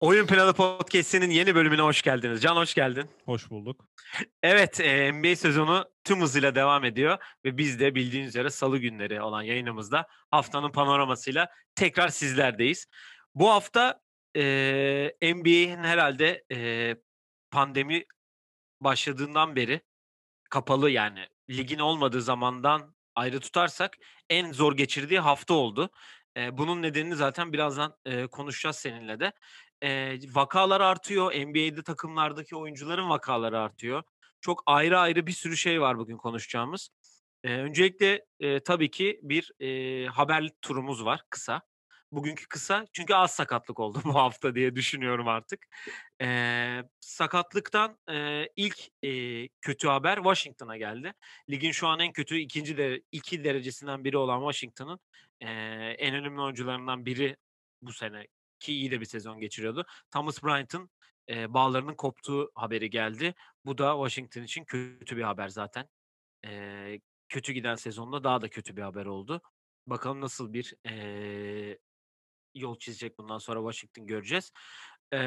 [0.00, 2.42] Oyun Planı Podcast'inin yeni bölümüne hoş geldiniz.
[2.42, 3.10] Can hoş geldin.
[3.24, 3.84] Hoş bulduk.
[4.42, 9.22] Evet, e, NBA sezonu tüm hızıyla devam ediyor ve biz de bildiğiniz üzere salı günleri
[9.22, 12.86] olan yayınımızda haftanın panoramasıyla tekrar sizlerdeyiz.
[13.34, 14.00] Bu hafta
[14.36, 14.42] e,
[15.22, 16.96] NBA'in herhalde e,
[17.50, 18.04] pandemi
[18.80, 19.80] başladığından beri
[20.50, 23.96] kapalı yani ligin olmadığı zamandan ayrı tutarsak
[24.30, 25.90] en zor geçirdiği hafta oldu.
[26.36, 29.32] E, bunun nedenini zaten birazdan e, konuşacağız seninle de.
[29.82, 31.32] E, vakalar artıyor.
[31.32, 34.02] NBA'de takımlardaki oyuncuların vakaları artıyor.
[34.40, 36.90] Çok ayrı ayrı bir sürü şey var bugün konuşacağımız.
[37.44, 41.62] E, öncelikle e, tabii ki bir e, haber turumuz var kısa.
[42.12, 45.66] Bugünkü kısa çünkü az sakatlık oldu bu hafta diye düşünüyorum artık.
[46.22, 51.12] E, sakatlıktan e, ilk e, kötü haber Washington'a geldi.
[51.50, 55.00] Ligin şu an en kötü ikinci de iki derecesinden biri olan Washington'ın
[55.40, 55.50] e,
[55.98, 57.36] en önemli oyuncularından biri
[57.82, 58.26] bu sene
[58.60, 59.86] ki iyi de bir sezon geçiriyordu.
[60.10, 60.90] Thomas Bryant'ın
[61.28, 63.34] e, bağlarının koptuğu haberi geldi.
[63.64, 65.88] Bu da Washington için kötü bir haber zaten.
[66.46, 69.42] E, kötü giden sezonda daha da kötü bir haber oldu.
[69.86, 71.78] Bakalım nasıl bir e,
[72.54, 74.52] yol çizecek bundan sonra Washington göreceğiz.
[75.12, 75.18] E,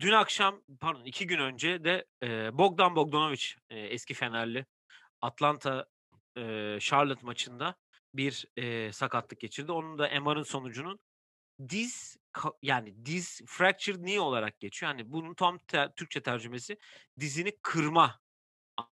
[0.00, 4.66] dün akşam pardon iki gün önce de e, Bogdan Bogdanovic e, eski Fenerli
[5.20, 5.86] Atlanta
[6.36, 7.74] e, Charlotte maçında
[8.14, 9.72] bir e, sakatlık geçirdi.
[9.72, 11.00] Onun da MR'ın sonucunun
[11.68, 12.16] diz
[12.62, 14.92] yani diz fractured knee olarak geçiyor.
[14.92, 16.78] Hani bunun tam te- Türkçe tercümesi
[17.20, 18.20] dizini kırma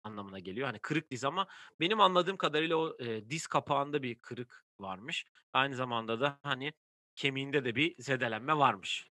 [0.04, 0.66] anlamına geliyor.
[0.66, 1.46] Hani kırık diz ama
[1.80, 5.26] benim anladığım kadarıyla o e, diz kapağında bir kırık varmış.
[5.52, 6.72] Aynı zamanda da hani
[7.16, 9.08] kemiğinde de bir zedelenme varmış.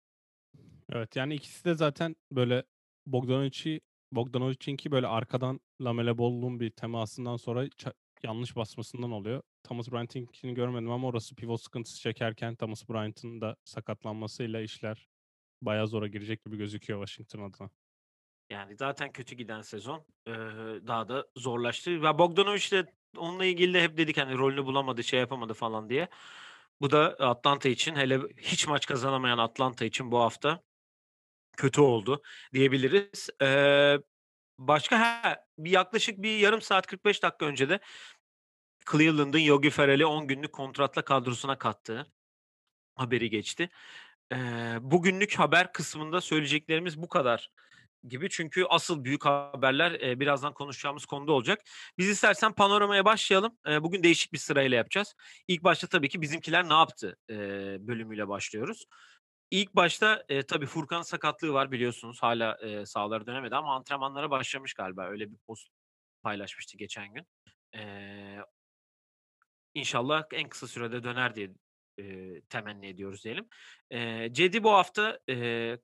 [0.93, 2.65] Evet yani ikisi de zaten böyle
[3.07, 3.81] Bogdanovic'i
[4.13, 7.69] Bogdanovic'inki böyle arkadan Lamele Ball'un bir temasından sonra
[8.23, 9.43] yanlış basmasından oluyor.
[9.65, 15.09] Thomas Bryant'inkini görmedim ama orası pivot sıkıntısı çekerken Thomas Bryant'ın da sakatlanmasıyla işler
[15.63, 17.71] bayağı zora girecek gibi gözüküyor Washington adına.
[18.51, 20.05] Yani zaten kötü giden sezon
[20.87, 22.03] daha da zorlaştı.
[22.03, 26.09] Ve Bogdanovic de onunla ilgili de hep dedik hani rolünü bulamadı, şey yapamadı falan diye.
[26.83, 30.63] Bu da Atlanta için hele hiç maç kazanamayan Atlanta için bu hafta
[31.57, 32.23] kötü oldu
[32.55, 33.31] diyebiliriz.
[33.43, 33.99] Ee,
[34.59, 37.81] başka ha, bir yaklaşık bir yarım saat 45 dakika önce de
[38.93, 42.07] Cleveland'ın Yogi Ferrell'i 10 günlük kontratla kadrosuna kattığı
[42.95, 43.71] haberi geçti.
[44.33, 44.37] Ee,
[44.81, 47.51] bugünlük haber kısmında söyleyeceklerimiz bu kadar
[48.09, 48.31] gibi.
[48.31, 51.61] Çünkü asıl büyük haberler e, birazdan konuşacağımız konuda olacak.
[51.99, 53.59] Biz istersen panoramaya başlayalım.
[53.69, 55.15] E, bugün değişik bir sırayla yapacağız.
[55.49, 57.37] İlk başta tabii ki bizimkiler ne yaptı e,
[57.87, 58.85] bölümüyle başlıyoruz.
[59.51, 62.23] İlk başta e, tabii Furkan sakatlığı var biliyorsunuz.
[62.23, 65.07] Hala e, sahalara dönemedi ama antrenmanlara başlamış galiba.
[65.07, 65.69] Öyle bir post
[66.23, 67.27] paylaşmıştı geçen gün.
[67.77, 67.83] E,
[69.75, 71.51] İnşallah en kısa sürede döner diye
[71.99, 73.49] e, temenni ediyoruz diyelim.
[73.91, 75.35] E, Cedi bu hafta e,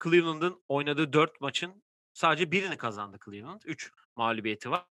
[0.04, 1.82] Cleveland'ın oynadığı dört maçın
[2.18, 3.60] sadece birini kazandı Cleveland.
[3.64, 4.86] Üç mağlubiyeti var.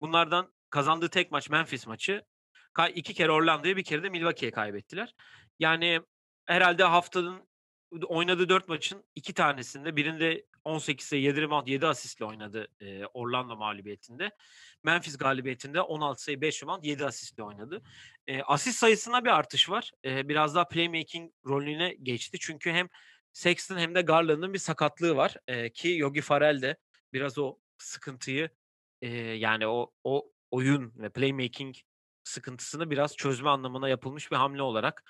[0.00, 2.24] Bunlardan kazandığı tek maç Memphis maçı.
[2.94, 5.14] iki kere Orlando'ya bir kere de Milwaukee'ye kaybettiler.
[5.58, 6.00] Yani
[6.46, 7.48] herhalde haftanın
[8.06, 12.68] oynadığı dört maçın iki tanesinde birinde 18 sayı 7 rebound 7 asistle oynadı
[13.14, 14.30] Orlando mağlubiyetinde.
[14.84, 17.82] Memphis galibiyetinde 16 sayı 5 rebound 7 asistle oynadı.
[18.44, 19.90] Asist sayısına bir artış var.
[20.04, 22.38] Biraz daha playmaking rolüne geçti.
[22.40, 22.88] Çünkü hem
[23.32, 25.36] Sexton hem de Garland'ın bir sakatlığı var.
[25.46, 26.76] E, ki Yogi Farrell de
[27.12, 28.50] biraz o sıkıntıyı
[29.02, 31.76] e, yani o o oyun ve playmaking
[32.24, 35.04] sıkıntısını biraz çözme anlamına yapılmış bir hamle olarak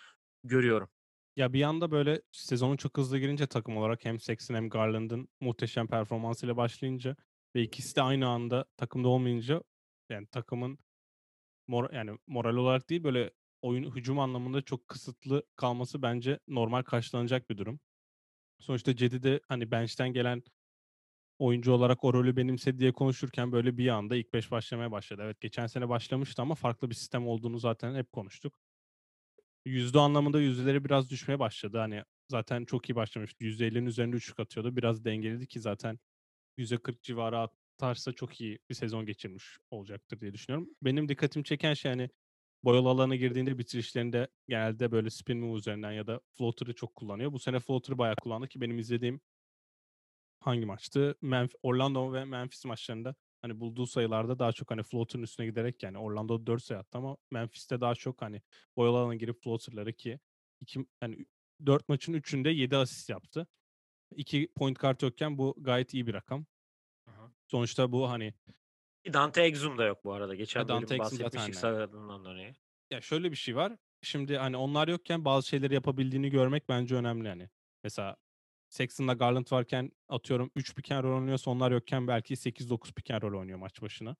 [0.44, 0.88] görüyorum.
[1.36, 5.87] Ya bir yanda böyle sezonun çok hızlı girince takım olarak hem Sexton hem Garland'ın muhteşem
[5.87, 7.16] performansıyla başlayınca
[7.54, 9.62] ve ikisi de aynı anda takımda olmayınca
[10.10, 10.78] yani takımın
[11.69, 13.31] mor yani moral olarak değil böyle
[13.62, 17.81] oyun hücum anlamında çok kısıtlı kalması bence normal karşılanacak bir durum.
[18.60, 20.43] Sonuçta Cedi de hani bench'ten gelen
[21.38, 25.22] oyuncu olarak o rolü benimsedi diye konuşurken böyle bir anda ilk beş başlamaya başladı.
[25.25, 28.55] Evet geçen sene başlamıştı ama farklı bir sistem olduğunu zaten hep konuştuk
[29.64, 31.79] yüzde anlamında yüzdeleri biraz düşmeye başladı.
[31.79, 33.44] Hani zaten çok iyi başlamıştı.
[33.44, 34.76] %50'nin üzerinde üçlük atıyordu.
[34.76, 35.99] Biraz dengeledi ki zaten
[36.58, 40.69] %40 civarı atarsa çok iyi bir sezon geçirmiş olacaktır diye düşünüyorum.
[40.82, 42.11] Benim dikkatimi çeken şey hani
[42.65, 47.33] boyalı alana girdiğinde bitirişlerinde genelde böyle spin move üzerinden ya da floater'ı çok kullanıyor.
[47.33, 49.21] Bu sene floater'ı bayağı kullandı ki benim izlediğim
[50.41, 51.15] hangi maçtı?
[51.23, 55.99] Memf Orlando ve Memphis maçlarında hani bulduğu sayılarda daha çok hani floater'ın üstüne giderek yani
[55.99, 58.43] Orlando 4 sayı attı ama Memphis'te daha çok hani
[58.77, 60.21] boyalı alana girip floater'ları ki
[60.61, 61.27] iki, yani
[61.67, 63.47] 4 maçın 3'ünde 7 asist yaptı.
[64.17, 66.47] 2 point kart yokken bu gayet iyi bir rakam.
[67.07, 67.33] Aha.
[67.49, 68.35] Sonuçta bu hani
[69.12, 70.35] Dante Exum da yok bu arada.
[70.35, 71.52] Geçen Ya Dante bölüm Exum bahsetmiştik aynen.
[71.52, 72.52] sakatından dolayı.
[72.91, 73.76] Ya şöyle bir şey var.
[74.02, 77.49] Şimdi hani onlar yokken bazı şeyleri yapabildiğini görmek bence önemli hani.
[77.85, 78.17] Mesela
[78.69, 83.23] Sexton'la Garland varken atıyorum 3 pick and roll oynuyorsa onlar yokken belki 8-9 pick and
[83.23, 84.17] roll oynuyor maç başına.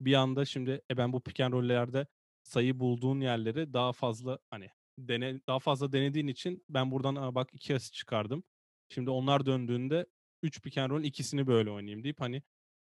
[0.00, 2.06] Bir anda şimdi e ben bu pick and roll'lerde
[2.42, 4.68] sayı bulduğun yerleri daha fazla hani
[4.98, 8.44] dene, daha fazla denediğin için ben buradan "Aa, bak 2 asist çıkardım.
[8.88, 10.06] Şimdi onlar döndüğünde
[10.42, 12.42] 3 pick and ikisini böyle oynayayım deyip hani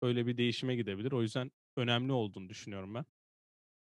[0.02, 1.12] öyle bir değişime gidebilir.
[1.12, 3.06] O yüzden önemli olduğunu düşünüyorum ben.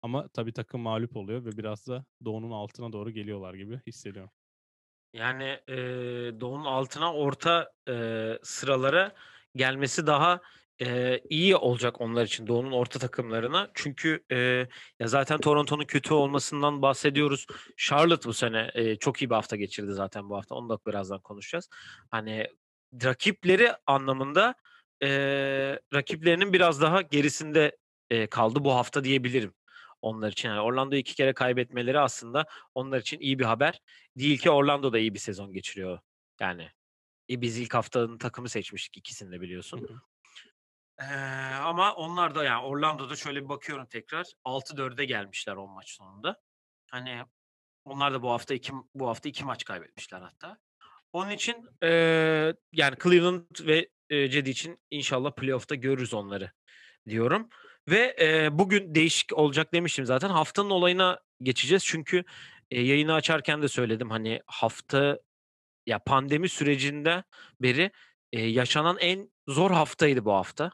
[0.02, 4.32] Ama tabii takım mağlup oluyor ve biraz da Doğu'nun altına doğru geliyorlar gibi hissediyorum.
[5.14, 9.14] Yani eee Doğu'nun altına orta eee, sıralara
[9.56, 10.42] gelmesi daha
[10.80, 13.72] eee, iyi olacak onlar için Doğu'nun orta takımlarına.
[13.74, 14.68] Çünkü eee,
[15.00, 17.46] ya zaten Toronto'nun kötü olmasından bahsediyoruz.
[17.78, 20.56] Charlotte bu sene eee, çok iyi bir hafta geçirdi zaten bu hafta.
[20.56, 21.70] Onu da birazdan konuşacağız.
[22.12, 22.48] Hani
[23.04, 24.56] rakipleri anlamında
[25.04, 27.78] eee, rakiplerinin biraz daha gerisinde
[28.12, 29.54] eee, kaldı bu hafta diyebilirim
[30.02, 30.50] onlar için.
[30.50, 32.46] Yani Orlando'yu iki kere kaybetmeleri aslında
[32.76, 33.82] onlar için iyi bir haber.
[34.18, 36.00] Değil ki Orlando da iyi bir sezon geçiriyor.
[36.42, 36.70] Yani
[37.30, 39.88] e, biz ilk haftanın takımı seçmiştik ikisini de biliyorsun.
[41.02, 41.06] Ee,
[41.56, 46.42] ama onlar da yani Orlando'da şöyle bir bakıyorum tekrar 6-4'e gelmişler 10 maç sonunda.
[46.92, 47.24] Hani
[47.86, 50.58] onlar da bu hafta iki bu hafta iki maç kaybetmişler hatta.
[51.14, 53.90] Onun için eee, yani Cleveland ve
[54.32, 56.52] Cedi için inşallah playoff'ta görürüz onları
[57.10, 57.50] diyorum.
[57.90, 60.30] Ve eee, bugün değişik olacak demiştim zaten.
[60.30, 61.86] Haftanın olayına geçeceğiz.
[61.86, 62.24] Çünkü
[62.72, 65.20] eee, yayını açarken de söyledim hani hafta
[65.88, 67.24] ya pandemi sürecinde
[67.62, 67.92] beri
[68.34, 70.72] eee, yaşanan en zor haftaydı bu hafta.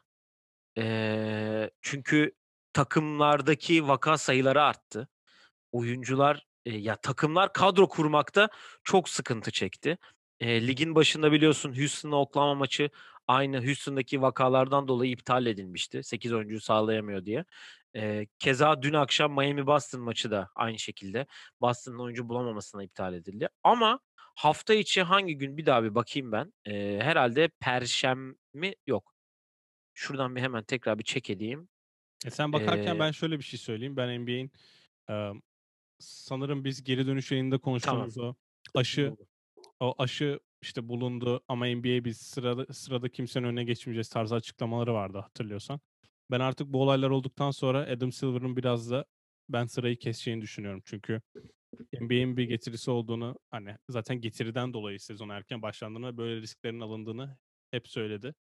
[0.76, 2.32] Eee, çünkü
[2.72, 5.08] takımlardaki vaka sayıları arttı.
[5.72, 8.48] Oyuncular eee, ya takımlar kadro kurmakta
[8.84, 9.98] çok sıkıntı çekti.
[10.40, 12.90] Eee, ligin başında biliyorsun Houston'la Oklahoma maçı
[13.26, 16.02] aynı Houston'daki vakalardan dolayı iptal edilmişti.
[16.02, 17.44] 8 oyuncuyu sağlayamıyor diye.
[17.94, 21.26] Eee, keza dün akşam Miami Boston maçı da aynı şekilde
[21.60, 23.48] Boston'ın oyuncu bulamamasına iptal edildi.
[23.64, 24.00] Ama
[24.36, 26.52] hafta içi hangi gün bir daha bir bakayım ben.
[26.66, 29.14] Eee, herhalde Perşembe yok.
[29.94, 31.68] Şuradan bir hemen tekrar bir check edeyim.
[32.26, 33.96] E sen bakarken Eee, ben şöyle bir şey söyleyeyim.
[33.96, 34.50] Ben NBA'in
[35.10, 35.32] eee,
[36.00, 38.12] sanırım biz geri dönüş yayında tamam.
[38.12, 38.34] konuştuğumuz o
[38.74, 39.16] aşı
[39.80, 45.18] o aşı işte bulundu ama NBA biz sırada sırada kimsenin önüne geçmeyeceğiz tarzı açıklamaları vardı
[45.18, 45.80] hatırlıyorsan.
[46.30, 49.04] Ben artık bu olaylar olduktan sonra Adam Silver'ın biraz da
[49.48, 50.82] ben sırayı keseceğini düşünüyorum.
[50.84, 51.20] Çünkü
[52.00, 57.38] NBA'in bir getirisi olduğunu hani zaten getiriden dolayı sezon erken başlandığını böyle risklerin alındığını
[57.70, 58.34] hep söyledi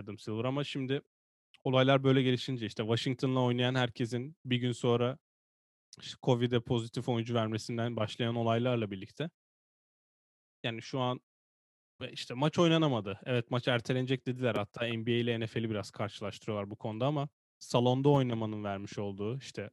[0.00, 1.02] Adam Silver ama şimdi
[1.64, 5.18] olaylar böyle gelişince işte Washington'la oynayan herkesin bir gün sonra
[6.00, 9.30] işte Covid'e pozitif oyuncu vermesinden başlayan olaylarla birlikte
[10.62, 11.20] yani şu an
[12.00, 13.20] ve işte maç oynanamadı.
[13.24, 14.54] Evet maç ertelenecek dediler.
[14.54, 17.28] Hatta NBA ile NFL'i biraz karşılaştırıyorlar bu konuda ama
[17.58, 19.70] salonda oynamanın vermiş olduğu işte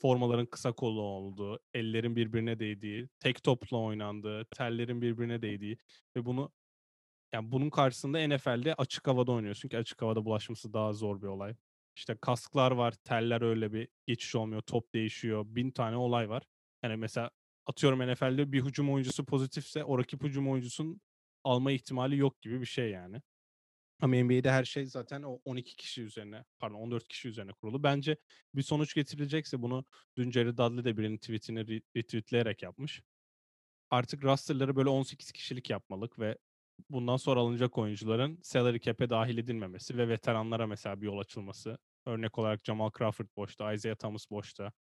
[0.00, 5.78] formaların kısa kolu olduğu, ellerin birbirine değdiği, tek topla oynandığı, tellerin birbirine değdiği
[6.16, 6.52] ve bunu
[7.32, 11.54] yani bunun karşısında NFL'de açık havada oynuyorsun ki açık havada bulaşması daha zor bir olay.
[11.96, 16.42] İşte kasklar var, teller öyle bir geçiş olmuyor, top değişiyor, bin tane olay var.
[16.82, 17.30] Yani mesela
[17.66, 21.00] atıyorum NFL'de bir hücum oyuncusu pozitifse o rakip hücum oyuncusunun
[21.44, 23.22] alma ihtimali yok gibi bir şey yani.
[24.00, 27.82] Ama NBA'de her şey zaten o 12 kişi üzerine, pardon 14 kişi üzerine kurulu.
[27.82, 28.16] Bence
[28.54, 29.84] bir sonuç getirilecekse bunu
[30.16, 33.02] dün Jerry Dudley de birinin tweetini re- retweetleyerek yapmış.
[33.90, 36.38] Artık rosterları böyle 18 kişilik yapmalık ve
[36.90, 41.78] bundan sonra alınacak oyuncuların salary cap'e dahil edilmemesi ve veteranlara mesela bir yol açılması.
[42.06, 44.72] Örnek olarak Jamal Crawford boşta, Isaiah Thomas boşta.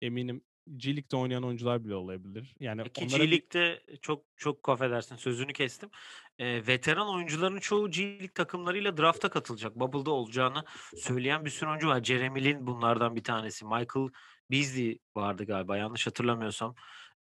[0.00, 0.42] Eminim
[0.76, 2.54] G League'de oynayan oyuncular bile olabilir.
[2.60, 5.90] Yani Ki onlara G bir League'de çok çok affedersin sözünü kestim.
[6.38, 9.76] Eee, veteran oyuncuların çoğu G League takımlarıyla draft'a katılacak.
[9.76, 10.64] Bubble'da olacağını
[10.96, 12.04] söyleyen bir sürü oyuncu var.
[12.04, 13.64] Jeremy Lin bunlardan bir tanesi.
[13.64, 14.08] Michael
[14.50, 16.74] Beasley vardı galiba yanlış hatırlamıyorsam.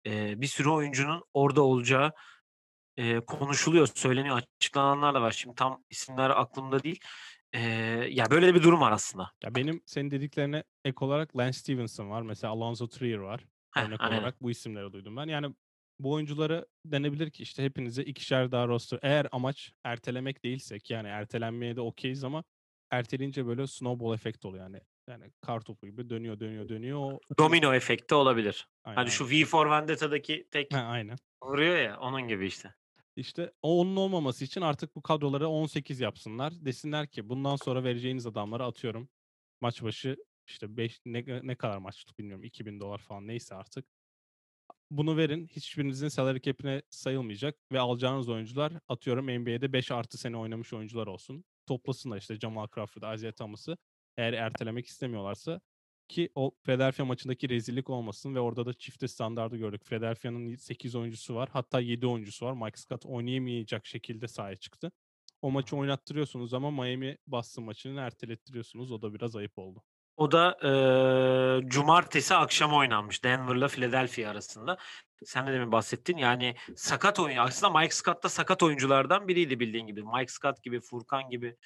[0.05, 2.13] Eee, bir sürü oyuncunun orada olacağı
[2.97, 4.41] eee, konuşuluyor, söyleniyor.
[4.59, 5.31] Açıklananlar da var.
[5.31, 6.99] Şimdi tam isimler aklımda değil.
[7.55, 9.33] Eee, ya böyle de bir durum var aslında.
[9.45, 12.23] ya benim senin dediklerine ek olarak Lance Stevenson var.
[12.23, 13.47] Mesela Alonzo Trier var.
[13.75, 14.09] Heh, Örnek aynen.
[14.09, 15.27] olarak bu isimleri duydum ben.
[15.29, 15.55] Yani
[15.99, 18.99] bu oyuncuları denebilir ki işte hepinize ikişer daha roster.
[19.03, 22.45] Eğer amaç ertelemek değilse ki yani ertelenmeye de okeyiz ama
[22.91, 24.81] erteleyince böyle snowball efekt oluyor yani.
[25.09, 26.99] Yani kar topu gibi dönüyor dönüyor dönüyor.
[27.01, 28.69] O Domino efekti olabilir.
[28.85, 29.31] Aynen, Hani şu.
[29.31, 31.19] V for Vendetta'daki tek Ha, aynen.
[31.43, 32.75] vuruyor ya onun gibi işte.
[33.17, 36.53] İşte o onun olmaması için artık bu kadroları 18 yapsınlar.
[36.65, 39.09] Desinler ki bundan sonra vereceğiniz adamları atıyorum.
[39.61, 40.17] Maç başı
[40.47, 43.87] işte 5 ne, ne kadar maçlık bilmiyorum 2000 dolar falan neyse artık.
[44.91, 45.47] Bunu verin.
[45.47, 51.45] Hiçbirinizin salary cap'ine sayılmayacak ve alacağınız oyuncular atıyorum NBA'de 5 artı sene oynamış oyuncular olsun.
[51.67, 53.77] Toplasınlar işte Jamal Crawford, Isaiah Thomas'ı.
[54.17, 55.61] Eğer ertelemek istemiyorlarsa
[56.09, 59.85] ki o Philadelphia maçındaki rezillik olmasın ve orada da çifte standardı gördük.
[59.85, 61.49] Philadelphia'nın 8 oyuncusu var.
[61.53, 62.53] Hatta 7 oyuncusu var.
[62.53, 64.93] Mike Scott oynayamayacak şekilde sahaya çıktı.
[65.43, 68.93] O maçı oynattırıyorsunuz ama Miami Boston maçını ertelettiriyorsunuz.
[68.93, 69.83] O da biraz ayıp oldu.
[70.17, 74.77] O da e, cumartesi akşam oynanmış Denver'la Philadelphia arasında.
[75.25, 76.17] Sen de demin bahsettin.
[76.17, 77.37] Yani sakat oyun.
[77.37, 80.03] Aslında Mike Scott da sakat oyunculardan biriydi bildiğin gibi.
[80.03, 81.57] Mike Scott gibi, Furkan gibi,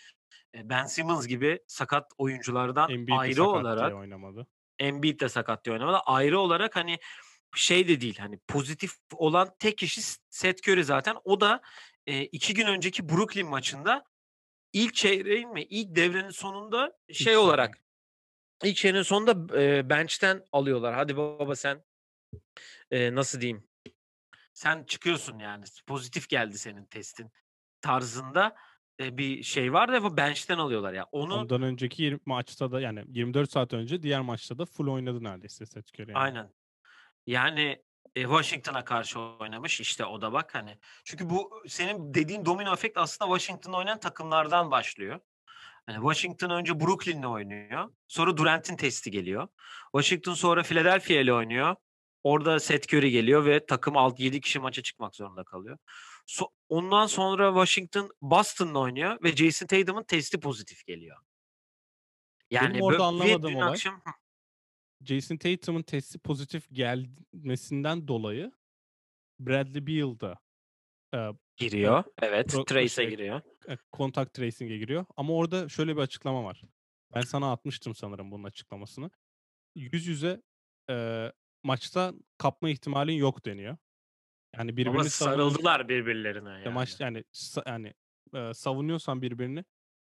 [0.54, 4.47] Ben Simmons gibi sakat oyunculardan Embiid ayrı sakat olarak diye oynamadı.
[4.78, 5.99] Embiid de sakat diye oynamadı.
[6.06, 6.99] Ayrı olarak hani
[7.54, 11.16] şey de değil hani pozitif olan tek kişi Seth Curry zaten.
[11.25, 11.61] O da
[12.06, 14.04] e, iki gün önceki Brooklyn maçında
[14.73, 17.78] ilk çeyreğin mi ilk devrenin sonunda şey İlk olarak
[18.64, 20.94] ilk çeyreğin sonunda e, bench'ten alıyorlar.
[20.94, 21.85] Hadi baba sen
[22.90, 23.68] e, nasıl diyeyim
[24.52, 27.32] sen çıkıyorsun yani pozitif geldi senin testin
[27.80, 28.56] tarzında
[28.99, 31.07] bir şey var da bu bench'ten alıyorlar ya.
[31.12, 35.25] Onu Ondan önceki 20 maçta da yani 24 saat önce diğer maçta da full oynadı
[35.25, 36.11] neredeyse Seth Curry.
[36.11, 36.19] Yani.
[36.19, 36.50] Aynen.
[37.26, 37.83] Yani
[38.17, 40.78] e, Washington'a karşı oynamış işte o da bak hani.
[41.05, 45.21] Çünkü bu senin dediğin domino efekt aslında Washington'da oynayan takımlardan başlıyor.
[45.87, 47.90] Hani Washington önce Brooklyn'le oynuyor.
[48.09, 49.49] Sonra Durant'in testi geliyor.
[49.93, 51.76] Washington sonra Philadelphia ile oynuyor.
[52.23, 55.78] Orada Seth Curry geliyor ve takım 6-7 kişi maça çıkmak zorunda kalıyor.
[56.28, 61.16] So- ondan sonra Washington Boston'la oynuyor ve Jason Tatum'un testi pozitif geliyor.
[62.50, 64.02] Yani orada bö- ve anlamadığım olay- akşam
[65.04, 68.52] Jason Tatum'un testi pozitif gelmesinden dolayı
[69.40, 70.38] Bradley Beal da
[71.14, 71.18] e,
[71.56, 72.04] giriyor.
[72.23, 73.40] Evet, pro- Trace'e şey- giriyor.
[73.68, 75.06] e, contact tracing'e giriyor.
[75.16, 76.62] Ama orada şöyle bir açıklama var.
[77.14, 79.11] Ben sana atmıştım sanırım bunun açıklamasını.
[79.75, 80.42] Yüz yüze
[80.90, 81.26] e,
[81.62, 83.76] maçta kapma ihtimalin yok deniyor.
[84.57, 86.75] Yani Ama birbirini savunuyor- sarıldılar birbirlerine Ya yani.
[86.75, 87.25] maç yani
[87.67, 87.95] yani
[88.35, 89.64] e, savunuyorsan birbirini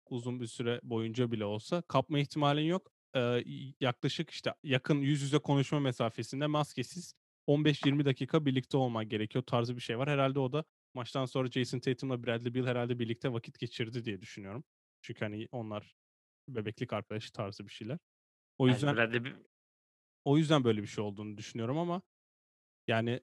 [0.10, 2.92] uzun bir süre boyunca bile olsa kapma ihtimalin yok.
[3.16, 3.44] E,
[3.80, 7.14] yaklaşık işte yakın yüz yüze konuşma mesafesinde maskesiz
[7.48, 10.10] 15-20 dakika birlikte olmak gerekiyor tarzı bir şey var.
[10.10, 14.64] Herhalde o da maçtan sonra Jason Tatum'la Bradley Beal herhalde birlikte vakit geçirdi diye düşünüyorum.
[15.02, 15.96] Çünkü hani onlar
[16.50, 17.98] bebeklik arkadaşı tarzı bir şeyler.
[18.58, 19.44] O Yani yüzden Bradley Beal-
[20.26, 22.02] o yüzden böyle bir şey olduğunu düşünüyorum ama
[22.88, 23.20] yani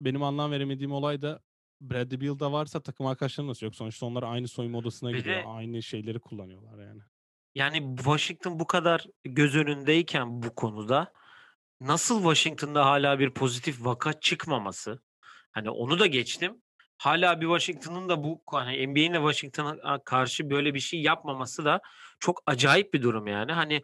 [0.00, 1.40] benim anlam veremediğim olay da
[1.80, 3.74] Bradley Beal'da varsa takım arkadaşları nasıl yok?
[3.74, 5.36] Sonuçta onlar aynı soyunma odasına gidiyor.
[5.36, 7.00] de- Aynı şeyleri kullanıyorlar yani.
[7.54, 11.12] yani Washington bu kadar göz önündeyken bu konuda
[11.80, 15.02] nasıl Washington'da hala bir pozitif vaka çıkmaması?
[15.52, 16.62] Hani onu da geçtim.
[16.98, 21.80] Hala bir Washington'ın da bu hani NBA'nin de Washington'a karşı böyle bir şey yapmaması da
[22.18, 23.52] çok acayip bir durum yani.
[23.52, 23.82] Hani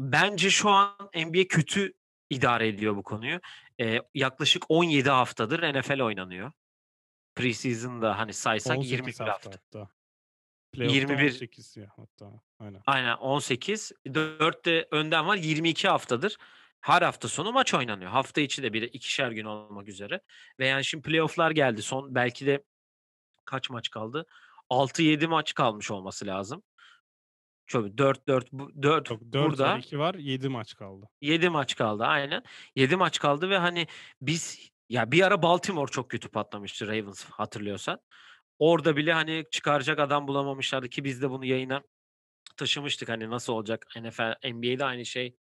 [0.00, 1.92] bence şu an NBA kötü
[2.30, 3.40] idare ediyor bu konuyu.
[3.80, 6.52] Ee, yaklaşık 17 haftadır NFL oynanıyor.
[7.34, 9.32] Preseason'da hani saysak 18 21 hafta.
[9.32, 9.88] hafta hatta.
[10.72, 12.32] Playoff'ta 21 18 ya hatta.
[12.58, 12.82] Aynen.
[12.86, 13.92] Aynen 18.
[14.14, 16.36] 4 de önden var 22 haftadır.
[16.80, 18.10] Her hafta sonu maç oynanıyor.
[18.10, 20.20] Hafta içi de bir ikişer gün olmak üzere.
[20.58, 21.82] Ve yani şimdi playoff'lar geldi.
[21.82, 22.64] Son belki de
[23.44, 24.26] kaç maç kaldı?
[24.70, 26.62] 6-7 maç kalmış olması lazım.
[27.68, 31.08] Şöyle 4 4 4 Yok 4 burada var 2 var 7 maç kaldı.
[31.20, 32.42] 7 maç kaldı aynen.
[32.76, 33.86] 7 maç kaldı ve hani
[34.22, 38.00] biz ya bir ara Baltimore çok kötü patlamıştı Ravens hatırlıyorsan.
[38.58, 41.82] Orada bile hani çıkaracak adam bulamamışlardı ki biz de bunu yayına
[42.56, 45.36] taşımıştık hani nasıl olacak NFL NBA'de aynı şey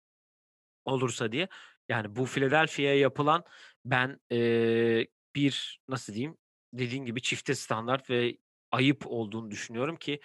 [0.86, 1.48] olursa diye.
[1.90, 3.44] Yani bu Philadelphia'ya yapılan
[3.86, 6.38] ben eee, bir nasıl diyeyim
[6.74, 8.38] dediğin gibi çifte standart ve
[8.72, 10.20] ayıp olduğunu düşünüyorum ki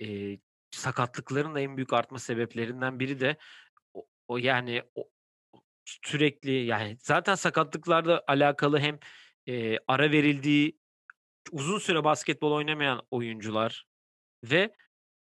[0.00, 0.38] eee,
[0.78, 3.36] sakatlıkların da en büyük artma sebeplerinden biri de
[3.94, 5.08] o, o yani o,
[5.84, 8.98] sürekli yani zaten sakatlıklarla alakalı hem
[9.46, 10.78] eee, ara verildiği
[11.52, 13.86] uzun süre basketbol oynamayan oyuncular
[14.44, 14.74] ve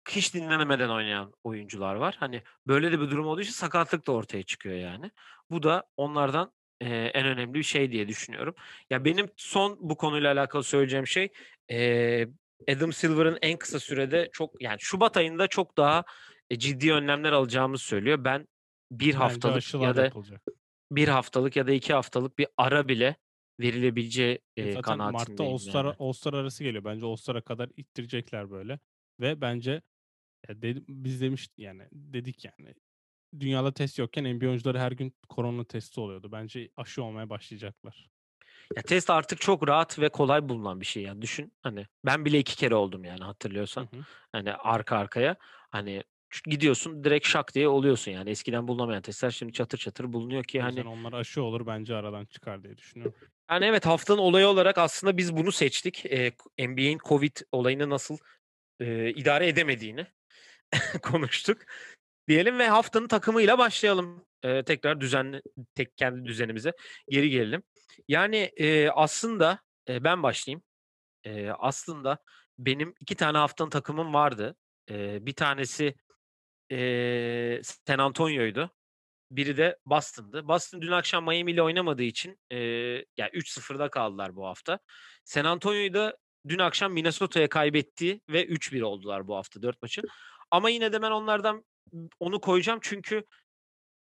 [0.09, 2.15] hiç dinlenemeden oynayan oyuncular var.
[2.19, 5.12] Hani böyle de bir durum olduğu için sakatlık da ortaya çıkıyor yani.
[5.50, 8.55] Bu da onlardan eee, en önemli bir şey diye düşünüyorum.
[8.89, 11.29] Ya benim son bu konuyla alakalı söyleyeceğim şey
[11.69, 12.29] eee,
[12.70, 16.03] Adam Silver'ın en kısa sürede çok yani Şubat ayında çok daha
[16.50, 18.24] e, ciddi önlemler alacağımızı söylüyor.
[18.24, 18.48] Ben
[18.91, 20.41] bir Bence haftalık ya da yapılacak.
[20.91, 23.15] bir haftalık ya da iki haftalık bir ara bile
[23.60, 25.96] verilebileceği E e, Zaten Mart'ta kanaatindeyim All-Star, yani.
[26.00, 26.84] All-Star arası geliyor.
[26.84, 28.79] Bence All-Star'a kadar ittirecekler böyle.
[29.20, 29.82] Ve bence
[30.50, 32.75] ya dedi- biz demiş yani dedik yani
[33.39, 36.32] dünyada test yokken NBA oyuncuları her gün korona testi oluyordu.
[36.32, 38.12] Bence aşı olmaya başlayacaklar.
[38.75, 42.39] Ya test artık çok rahat ve kolay bulunan bir şey yani düşün hani ben bile
[42.39, 43.98] iki kere oldum yani Hı hatırlıyorsan hı.
[44.32, 45.36] hani arka arkaya
[45.70, 46.03] hani
[46.46, 50.84] gidiyorsun direkt şak diye oluyorsun yani eskiden bulunamayan testler şimdi çatır çatır bulunuyor ki hani
[50.84, 53.15] onlar aşı olur bence aradan çıkar diye düşünüyorum.
[53.51, 58.17] yani evet haftanın olayı olarak aslında biz bunu seçtik ee, NBA'in Covid olayını nasıl
[58.79, 60.08] e, idare edemediğini
[61.01, 61.58] konuştuk
[62.27, 64.25] diyelim ve haftanın takımıyla başlayalım.
[64.43, 65.41] Ee, tekrar düzenli
[65.75, 66.72] tek kendi düzenimize
[67.10, 67.63] geri gelelim.
[68.07, 69.59] Yani e, aslında
[69.89, 70.63] e, ben başlayayım.
[71.23, 72.17] E, aslında
[72.57, 74.55] benim iki tane haftanın takımım vardı.
[74.89, 75.95] E, bir tanesi
[76.71, 78.71] e, San Antonio'ydu.
[79.31, 80.47] Biri de Boston'dı.
[80.47, 82.57] Boston dün akşam Miami ile oynamadığı için e,
[83.17, 84.79] yani 3-0'da kaldılar bu hafta.
[85.23, 90.01] San Antonio'yu da dün akşam Minnesota'ya kaybetti ve 3-1 oldular bu hafta 4 maçı.
[90.51, 91.65] Ama yine de ben onlardan
[92.19, 93.23] onu koyacağım çünkü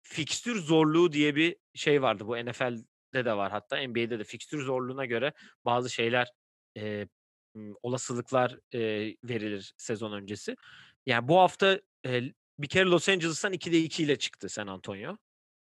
[0.01, 2.27] fikstür zorluğu diye bir şey vardı.
[2.27, 5.33] Bu NFL'de de var hatta NBA'de de fikstür zorluğuna göre
[5.65, 6.31] bazı şeyler
[6.77, 7.07] e,
[7.83, 8.79] olasılıklar e,
[9.23, 10.55] verilir sezon öncesi.
[11.05, 12.21] Yani bu hafta e,
[12.59, 15.17] bir kere Los Angeles'tan 2'de 2 ile çıktı San Antonio.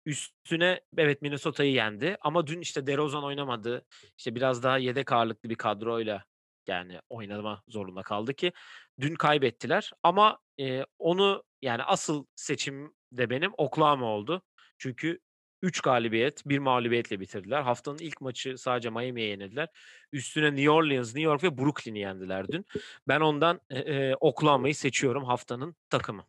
[0.06, 3.86] Üstüne evet Minnesota'yı yendi ama dün işte DeRozan oynamadı.
[4.18, 6.26] İşte biraz daha yedek ağırlıklı bir kadroyla
[6.68, 8.52] yani oynama zorunda kaldı ki
[9.00, 14.42] dün kaybettiler ama e, onu yani asıl seçim de benim Oklahoma oldu.
[14.78, 15.20] Çünkü
[15.62, 17.62] 3 galibiyet, 1 mağlubiyetle bitirdiler.
[17.62, 19.70] Haftanın ilk maçı sadece Miami'ye yenildiler.
[20.12, 22.65] Üstüne New Orleans, New York ve Brooklyn'i yendiler dün.
[23.08, 26.25] Ben ondan e, e, Oklahoma'yı seçiyorum haftanın takımı.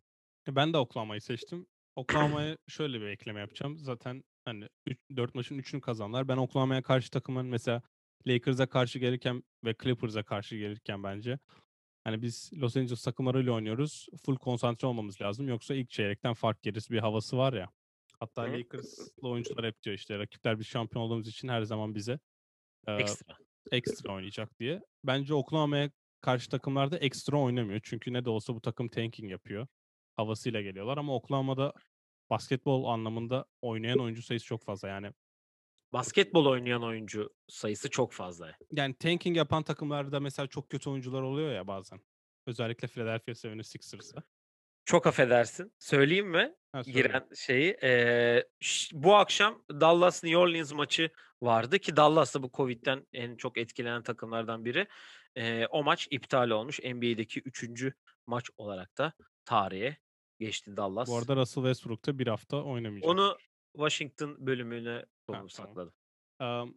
[0.47, 1.67] Ben de Oklahoma'yı seçtim.
[1.95, 3.77] Oklahoma'ya şöyle bir ekleme yapacağım.
[3.77, 4.69] Zaten hani
[5.15, 6.27] 4 maçın 3'ünü kazanlar.
[6.27, 7.81] Ben Oklahoma'ya karşı takımın mesela
[8.27, 11.39] Lakers'a karşı gelirken ve Clippers'a karşı gelirken bence
[12.03, 14.07] hani biz Los Angeles takımlarıyla oynuyoruz.
[14.25, 15.47] Full konsantre olmamız lazım.
[15.47, 17.69] Yoksa ilk çeyrekten fark gerisi bir havası var ya.
[18.23, 22.19] Hatta Lakers'lı oyuncular hep diyor işte rakipler bir şampiyon olduğumuz için her zaman bize
[22.87, 23.35] e, ekstra
[23.71, 24.81] ekstra oynayacak diye.
[25.03, 27.79] Bence Oklahoma'ya karşı takımlarda ekstra oynamıyor.
[27.83, 29.67] Çünkü ne de olsa bu takım tanking yapıyor.
[30.15, 31.73] Havasıyla geliyorlar ama Oklahoma'da
[32.29, 34.87] basketbol anlamında oynayan oyuncu sayısı çok fazla.
[34.87, 35.11] Yani
[35.93, 38.57] basketbol oynayan oyuncu sayısı çok fazla.
[38.71, 42.01] Yani tanking yapan takımlarda mesela çok kötü oyuncular oluyor ya bazen.
[42.45, 44.23] Özellikle Philadelphia 76ers'da.
[44.85, 45.73] Çok affedersin.
[45.79, 46.55] Söyleyeyim mi?
[46.73, 47.77] Ha, Giren şeyi.
[47.83, 48.43] Ee,
[48.93, 51.09] bu akşam Dallas New Orleans maçı
[51.41, 54.87] vardı ki Dallas da bu Covid'den en çok etkilenen takımlardan biri.
[55.35, 56.79] Ee, o maç iptal olmuş.
[56.79, 57.93] NBA'deki üçüncü
[58.27, 59.13] maç olarak da
[59.45, 59.97] tarihe
[60.39, 61.09] geçti Dallas.
[61.09, 63.09] Bu arada Russell Westbrook da bir hafta oynamayacak.
[63.09, 63.37] Onu
[63.75, 65.93] Washington bölümüne konu sakladı.
[66.39, 66.67] Tamam.
[66.67, 66.75] Um,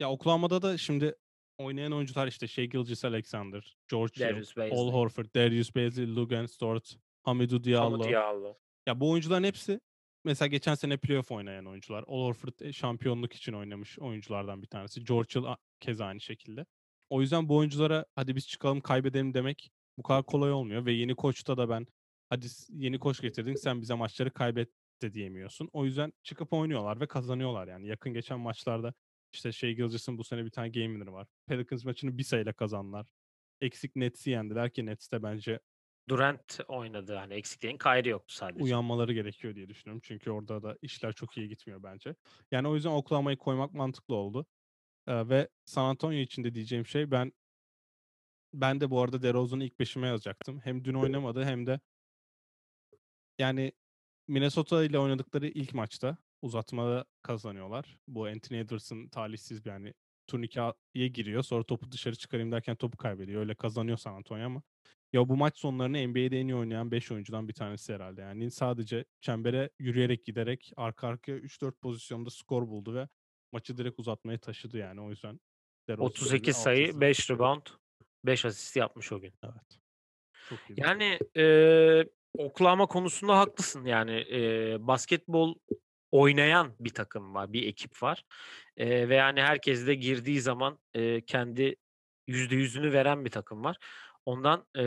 [0.00, 1.14] ya Oklahoma'da da şimdi
[1.58, 7.64] oynayan oyuncular işte Shea Gilgis Alexander, George Hill, Paul Horford, Darius Bazley, Lugan Stort, Hamidou
[7.64, 7.84] Diallo.
[7.84, 8.63] Hamidou Diallo.
[8.86, 9.80] Ya bu oyuncuların hepsi
[10.24, 12.04] mesela geçen sene playoff oynayan oyuncular.
[12.06, 15.04] Al Horford şampiyonluk için oynamış oyunculardan bir tanesi.
[15.04, 16.66] George Hill keza aynı şekilde.
[17.10, 21.14] O yüzden bu oyunculara hadi biz çıkalım kaybedelim demek bu kadar kolay olmuyor ve yeni
[21.14, 21.86] koçta da ben
[22.30, 24.68] hadi yeni koç getirdin sen bize maçları kaybet
[25.02, 25.70] de diyemiyorsun.
[25.72, 27.88] O yüzden çıkıp oynuyorlar ve kazanıyorlar yani.
[27.88, 28.94] Yakın geçen maçlarda
[29.32, 31.26] işte şey Gilgis'in bu sene bir tane game winner'ı var.
[31.46, 33.06] Pelicans maçını bir sayıyla kazandılar.
[33.60, 35.60] Eksik Nets'i yendiler ki Nets de bence
[36.08, 37.14] Durant oynadı.
[37.14, 38.64] Hani eksikliğin Kyrie yoktu sadece.
[38.64, 40.00] Uyanmaları gerekiyor diye düşünüyorum.
[40.04, 42.14] Çünkü orada da işler çok iyi gitmiyor bence.
[42.50, 44.46] Yani o yüzden Oklahoma'yı koymak mantıklı oldu.
[45.06, 47.32] Ee, ve San Antonio için de diyeceğim şey ben
[48.54, 50.60] ben de bu arada DeRozan'ı ilk beşime yazacaktım.
[50.64, 51.80] Hem dün oynamadı hem de
[53.38, 53.72] yani
[54.28, 57.98] Minnesota ile oynadıkları ilk maçta uzatmada kazanıyorlar.
[58.08, 59.94] Bu Anthony Edwards'ın talihsiz bir yani
[60.26, 61.42] turnikeye giriyor.
[61.42, 63.40] Sonra topu dışarı çıkarayım derken topu kaybediyor.
[63.40, 64.62] Öyle kazanıyor San Antonio ama
[65.14, 68.20] ya bu maç sonlarını NBA'de en iyi oynayan 5 oyuncudan bir tanesi herhalde.
[68.20, 73.08] Yani sadece çembere yürüyerek giderek arka arkaya 3-4 pozisyonda skor buldu ve
[73.52, 75.40] maçı direkt uzatmaya taşıdı yani o yüzden.
[75.98, 77.66] 38 sayı, 5 rebound,
[78.24, 79.32] 5 asist yapmış o gün.
[79.42, 79.80] Evet.
[80.48, 80.80] Çok iyi.
[80.80, 82.04] Yani e,
[82.38, 83.84] Oklahoma konusunda haklısın.
[83.84, 85.54] Yani e, basketbol
[86.10, 88.24] oynayan bir takım var, bir ekip var.
[88.76, 91.76] E, ve yani herkes de girdiği zaman e, kendi
[92.26, 93.76] yüzde yüzünü veren bir takım var.
[94.26, 94.84] Ondan e,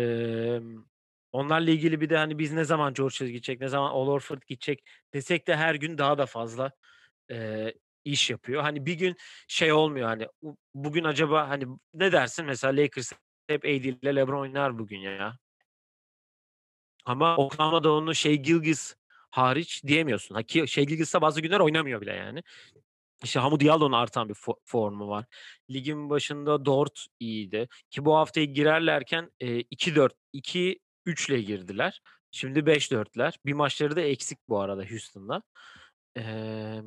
[1.31, 4.83] onlarla ilgili bir de hani biz ne zaman George gidecek, ne zaman Al Horford gidecek
[5.13, 6.71] desek de her gün daha da fazla
[7.31, 7.67] e,
[8.05, 8.61] iş yapıyor.
[8.61, 9.15] Hani bir gün
[9.47, 10.27] şey olmuyor hani
[10.73, 13.11] bugün acaba hani ne dersin mesela Lakers
[13.47, 15.37] hep AD ile LeBron oynar bugün ya.
[17.05, 18.95] Ama Oklahoma'da onu şey Gilgis
[19.29, 20.35] hariç diyemiyorsun.
[20.35, 22.43] Ha ki şey Gilgis'te bazı günler oynamıyor bile yani.
[23.23, 25.25] İşte Hamou Diallo'nun artan bir fo- formu var.
[25.69, 27.67] Ligin başında Dort iyiydi.
[27.89, 32.01] Ki bu haftaya girerlerken e, 2-4, 2-3 ile girdiler.
[32.31, 33.39] Şimdi 5-4'ler.
[33.45, 35.43] Bir maçları da eksik bu arada Houston'da.
[36.17, 36.81] Ee,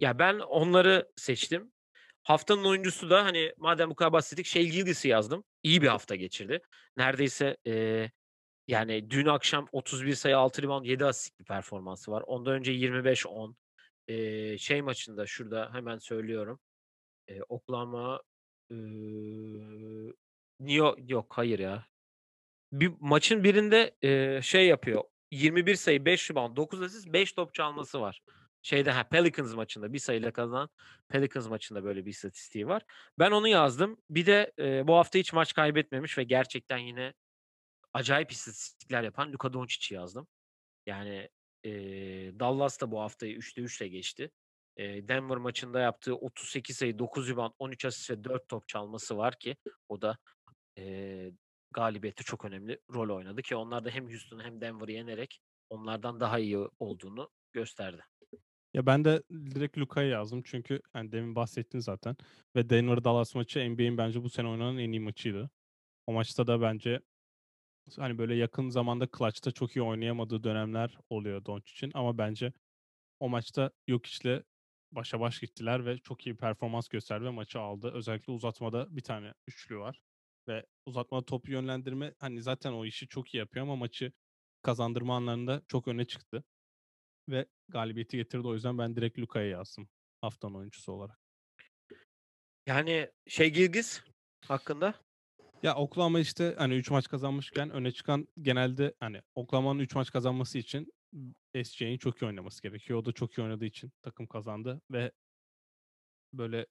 [0.00, 1.72] ya ben onları seçtim.
[2.22, 5.44] Haftanın oyuncusu da hani madem bu kadar bahsettik şey Gilgis'i yazdım.
[5.62, 6.60] İyi bir hafta geçirdi.
[6.96, 8.10] Neredeyse e,
[8.68, 12.22] yani dün akşam 31 sayı 6 rebound 7 asist bir performansı var.
[12.26, 13.54] Ondan önce 25-10.
[14.08, 16.60] Ee, şey maçında şurada hemen söylüyorum.
[17.28, 18.22] Ee, Oklahoma
[18.70, 18.74] ee,
[20.60, 21.86] New yok hayır ya.
[22.72, 25.04] Bir maçın birinde ee, şey yapıyor.
[25.30, 28.22] 21 sayı, 5 rebound, 9 asist, 5 top çalması var.
[28.62, 30.70] Şeyde ha Pelicans maçında bir sayıyla kazanan
[31.08, 32.82] Pelicans maçında böyle bir istatistiği var.
[33.18, 34.00] Ben onu yazdım.
[34.10, 37.14] Bir de e, bu hafta hiç maç kaybetmemiş ve gerçekten yine
[37.92, 40.26] acayip istatistikler yapan Luka Doncic'i yazdım.
[40.86, 41.28] Yani
[41.64, 41.70] e,
[42.40, 44.30] Dallas da bu haftayı 3'te 3 ile geçti.
[44.76, 49.38] E, Denver maçında yaptığı 38 sayı, 9 rebound, 13 asist ve 4 top çalması var
[49.38, 49.56] ki
[49.88, 50.18] o da
[50.78, 51.32] e,
[51.70, 56.38] galibiyette çok önemli rol oynadı ki onlar da hem Houston'u hem Denver'ı yenerek onlardan daha
[56.38, 58.02] iyi olduğunu gösterdi.
[58.74, 62.16] Ya ben de direkt Luka'yı yazdım çünkü hani demin bahsettin zaten
[62.56, 65.50] ve Denver Dallas maçı NBA'in bence bu sene oynanan en iyi maçıydı.
[66.06, 67.00] O maçta da bence
[67.96, 72.52] hani böyle yakın zamanda clutch'ta çok iyi oynayamadığı dönemler oluyor Doncic'in ama bence
[73.20, 74.42] o maçta Jokic'le
[74.92, 77.90] başa baş gittiler ve çok iyi performans gösterdi ve maçı aldı.
[77.94, 80.02] Özellikle uzatmada bir tane üçlü var
[80.48, 84.12] ve uzatmada topu yönlendirme hani zaten o işi çok iyi yapıyor ama maçı
[84.62, 86.44] kazandırma anlarında çok öne çıktı
[87.28, 88.48] ve galibiyeti getirdi.
[88.48, 89.88] O yüzden ben direkt Luka'ya yazdım
[90.20, 91.18] haftanın oyuncusu olarak.
[92.66, 94.02] Yani şey Gilgis
[94.44, 94.94] hakkında
[95.62, 100.58] Ya Oklahoma işte hani 3 maç kazanmışken öne çıkan genelde hani Oklahoma'nın 3 maç kazanması
[100.58, 100.92] için
[101.64, 102.98] SJ'nin çok iyi oynaması gerekiyor.
[102.98, 105.12] O da çok iyi oynadığı için takım kazandı ve
[106.32, 106.66] böyle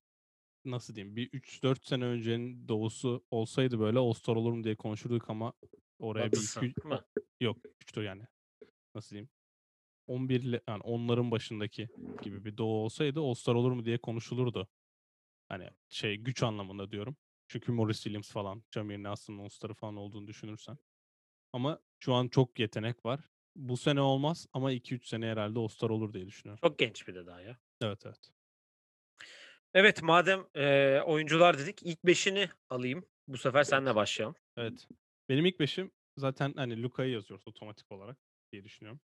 [0.65, 5.53] nasıl diyeyim bir 3-4 sene öncenin doğusu olsaydı böyle All-Star olur mu diye konuşurduk ama
[5.99, 6.73] oraya bir iki
[7.41, 8.23] yok 3'tür yani.
[8.95, 9.29] Nasıl diyeyim?
[10.07, 11.89] 11 ile yani onların başındaki
[12.21, 14.67] gibi bir doğu olsaydı All-Star olur mu diye konuşulurdu.
[15.49, 17.17] Hani şey güç anlamında diyorum.
[17.51, 20.77] Çünkü Morris Williams falan, Jameer Nelson'ın All-Star'ı falan olduğunu düşünürsen.
[21.53, 23.19] Ama şu an çok yetenek var.
[23.55, 26.59] Bu sene olmaz ama 2-3 sene herhalde All-Star olur diye düşünüyorum.
[26.63, 27.57] Çok genç bir de daha ya.
[27.81, 28.31] Evet evet.
[29.73, 33.05] Evet madem e, oyuncular dedik ilk beşini alayım.
[33.27, 34.35] Bu sefer senle başlayalım.
[34.57, 34.87] Evet.
[35.29, 38.17] Benim ilk beşim zaten hani Luka'yı yazıyoruz otomatik olarak
[38.51, 38.99] diye düşünüyorum.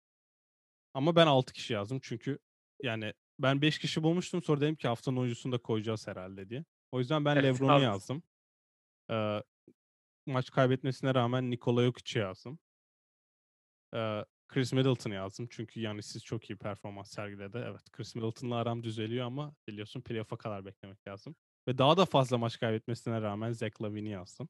[0.95, 2.39] Ama ben 6 kişi yazdım çünkü
[2.83, 6.65] yani ben 5 kişi bulmuştum sonra dedim ki haftanın oyuncusunu da koyacağız herhalde diye.
[6.93, 8.23] O yüzden ben Evet, Lebron'u yazdım.
[9.11, 9.43] Ee,
[10.27, 12.59] maç kaybetmesine rağmen Nikola Jokic'i yazdım.
[13.95, 17.65] Ee, Chris Middleton'ı yazdım çünkü yani siz çok iyi performans sergiledi.
[17.67, 21.37] Evet Chris Middleton'la aram düzeliyor ama biliyorsun playoff'a kadar beklemek lazım.
[21.69, 24.49] Ve daha da fazla maç kaybetmesine rağmen Zach Lavine'i yazdım.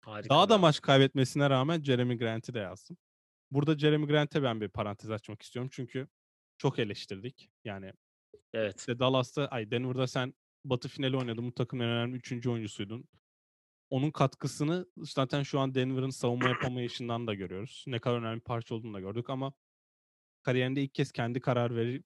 [0.00, 0.34] Harika.
[0.34, 2.96] Daha da maç kaybetmesine rağmen Jeremy Grant'i de yazdım.
[3.50, 6.08] Burada Jeremy Grant'e ben bir parantez açmak istiyorum çünkü
[6.58, 7.50] çok eleştirdik.
[7.64, 7.92] Yani
[8.52, 8.78] Evet.
[8.78, 10.34] işte Dallas'ta, ay Denver'da sen
[10.64, 11.46] Batı finali oynadın.
[11.46, 13.08] Bu takımın en önemli üçüncü oyuncusuydun.
[13.90, 17.84] Onun katkısını zaten şu an Denver'ın savunma yapamayışından da görüyoruz.
[17.86, 19.52] Ne kadar önemli bir parça olduğunu da gördük ama
[20.42, 22.04] kariyerinde ilk kez kendi karar verip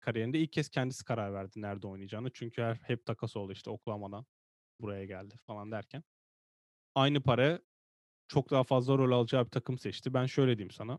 [0.00, 2.30] kariyerinde ilk kez kendisi karar verdi nerede oynayacağını.
[2.32, 4.26] Çünkü her, hep takas oldu işte Oklahoma'dan
[4.80, 6.04] buraya geldi falan derken.
[6.94, 7.60] Aynı para
[8.28, 10.14] çok daha fazla rol alacağı bir takım seçti.
[10.14, 10.98] Ben şöyle diyeyim sana.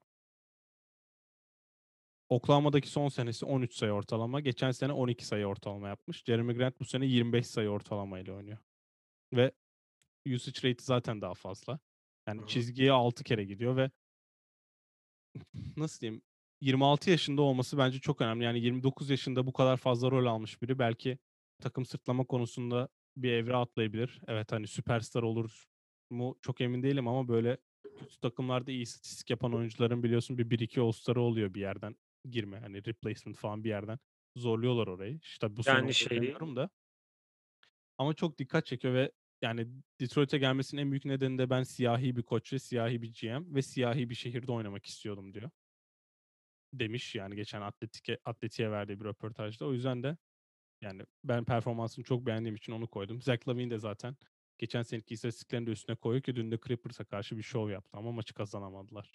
[2.30, 4.40] Oklahoma'daki son senesi 13 sayı ortalama.
[4.40, 6.24] Geçen sene 12 sayı ortalama yapmış.
[6.26, 8.58] Jeremy Grant bu sene 25 sayı ortalama ile oynuyor.
[9.34, 9.52] Ve
[10.26, 11.80] usage rate'i zaten daha fazla.
[12.28, 12.48] Yani Hı hı.
[12.48, 13.92] çizgiye 6 kere gidiyor ve
[15.78, 16.22] nasıl diyeyim
[16.62, 18.44] 26 yaşında olması bence çok önemli.
[18.44, 21.18] Yani 29 yaşında bu kadar fazla rol almış biri belki
[21.62, 24.22] takım sırtlama konusunda bir evre atlayabilir.
[24.28, 25.66] Evet hani süperstar olur
[26.10, 27.58] mu çok emin değilim ama böyle
[28.00, 31.96] kötü takımlarda iyi istatistik yapan oyuncuların biliyorsun bir 1-2 All-Star'ı oluyor bir yerden
[32.30, 32.60] girme.
[32.60, 34.00] Hani replacement falan bir yerden
[34.36, 35.20] zorluyorlar orayı.
[35.24, 36.70] İşte bu Yani şey- demiyorum da.
[37.98, 39.12] Ama çok dikkat çekiyor ve
[39.42, 39.68] yani
[40.00, 43.62] Detroit'e gelmesinin en büyük nedeni de ben siyahi bir koç ve siyahi bir GM ve
[43.62, 45.50] siyahi bir şehirde oynamak istiyordum diyor.
[46.74, 49.66] Demiş yani geçen Atletik'e Atleti'ye verdiği bir röportajda.
[49.66, 50.18] O yüzden de
[50.82, 53.22] yani ben performansını çok beğendiğim için onu koydum.
[53.22, 54.18] Zach Lavine de zaten
[54.58, 58.12] geçen seneki istatistiklerini de üstüne koyuyor ki dün de Clippers'a karşı bir şov yaptı ama
[58.12, 59.12] maçı kazanamadılar.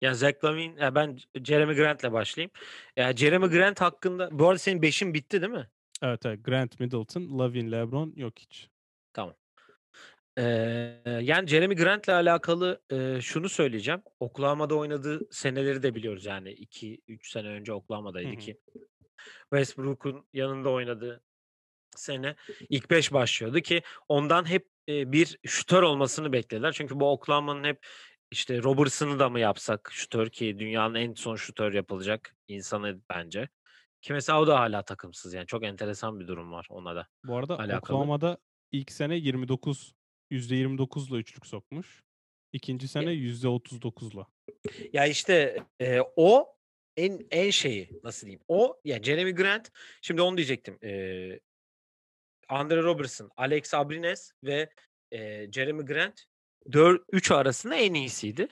[0.00, 2.50] Ya Zach Lavine, ben Jeremy Grant'le başlayayım.
[2.96, 5.70] Ya Jeremy Grant hakkında, bu arada senin beşin bitti değil mi?
[6.02, 8.73] Evet, evet Grant Middleton, Lavine, LeBron, Jokic.
[10.38, 10.42] Ee,
[11.22, 14.02] yani Jeremy Grant'le alakalı e, şunu söyleyeceğim.
[14.20, 18.60] Oklahoma'da oynadığı seneleri de biliyoruz yani 2-3 sene önce Oklahoma'daydı ki.
[19.50, 21.22] Westbrook'un yanında oynadığı
[21.96, 22.36] sene
[22.68, 26.72] ilk 5 başlıyordu ki ondan hep e, bir şutör olmasını beklediler.
[26.72, 27.86] Çünkü bu Oklahoma'nın hep
[28.30, 33.48] işte Robertson'ı da mı yapsak şutör ki dünyanın en son şutör yapılacak insanı bence.
[34.02, 37.08] Ki mesela o da hala takımsız yani çok enteresan bir durum var ona da.
[37.24, 37.78] Bu arada Alakalı.
[37.78, 38.38] Oklahoma'da
[38.72, 39.94] ilk sene 29
[40.30, 42.02] %29'la üçlük sokmuş.
[42.52, 44.26] İkinci sene %39'la.
[44.92, 46.56] Ya işte e, o
[46.96, 48.42] en en şeyi nasıl diyeyim?
[48.48, 49.70] O ya Jeremy Grant
[50.02, 50.78] şimdi onu diyecektim.
[50.84, 51.40] E,
[52.48, 54.70] Andre Robertson, Alex Abrines ve
[55.10, 56.24] e, Jeremy Grant
[56.72, 58.48] 4 3 arasında en iyisiydi.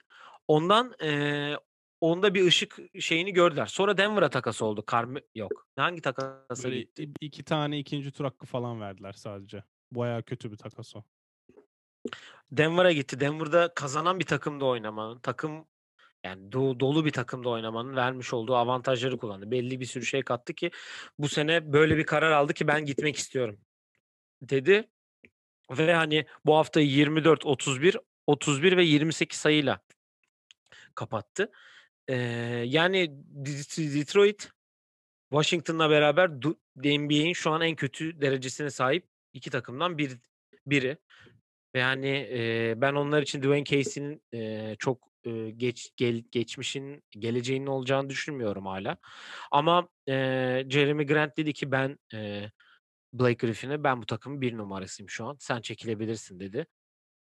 [0.48, 1.52] Ondan e,
[2.00, 3.66] onda bir ışık şeyini gördüler.
[3.66, 4.86] Sonra Denver'a takas oldu.
[4.86, 5.66] Karmi yok.
[5.76, 7.10] Hangi takasa Böyle gitti?
[7.20, 9.64] iki tane ikinci tur hakkı falan verdiler sadece.
[9.92, 11.04] Bayağı kötü bir takas o.
[12.52, 13.20] Denver'a gitti.
[13.20, 15.66] Denver'da kazanan bir takımda oynamanın, takım
[16.24, 19.50] yani do- dolu bir takımda oynamanın vermiş olduğu avantajları kullandı.
[19.50, 20.70] Belli bir sürü şey kattı ki
[21.18, 23.60] bu sene böyle bir karar aldı ki ben gitmek istiyorum
[24.42, 24.88] dedi.
[25.70, 29.80] Ve hani bu haftayı 24, 31, 31 ve 28 sayıyla
[30.94, 31.50] kapattı.
[32.08, 32.14] Ee,
[32.66, 33.10] yani
[33.44, 34.50] Det- Detroit
[35.30, 36.30] Washington'la beraber
[36.76, 40.18] NBA'in şu an en kötü derecesine sahip iki takımdan bir,
[40.66, 40.98] biri.
[41.74, 48.10] Yani e, ben onlar için Dwayne Casey'nin e, çok e, geç gel, geçmişin geleceğinin olacağını
[48.10, 48.96] düşünmüyorum hala.
[49.50, 50.14] Ama e,
[50.68, 52.50] Jeremy Grant dedi ki ben e,
[53.12, 55.36] Blake Griffin'e ben bu takımın bir numarasıyım şu an.
[55.40, 56.66] Sen çekilebilirsin dedi.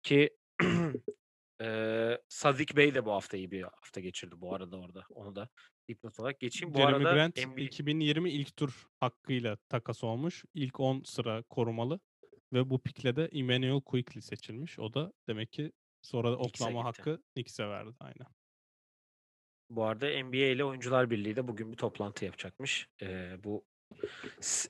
[0.03, 0.29] Ki
[1.61, 5.03] e, Sadik Bey de bu hafta iyi bir hafta geçirdi bu arada orada.
[5.09, 5.49] Onu da
[5.87, 6.73] dipnot olarak geçeyim.
[6.73, 10.45] Bu Jeremy arada Grant NBA 2020 ilk tur hakkıyla takas olmuş.
[10.53, 11.99] İlk 10 sıra korumalı.
[12.53, 14.79] Ve bu pikle de Emmanuel Quickly seçilmiş.
[14.79, 16.77] O da demek ki sonra gitti.
[16.77, 17.89] hakkı Knicks'e verdi.
[17.99, 18.27] Aynen.
[19.69, 22.89] Bu arada NBA ile Oyuncular Birliği de bugün bir toplantı yapacakmış.
[23.01, 23.65] Ee, bu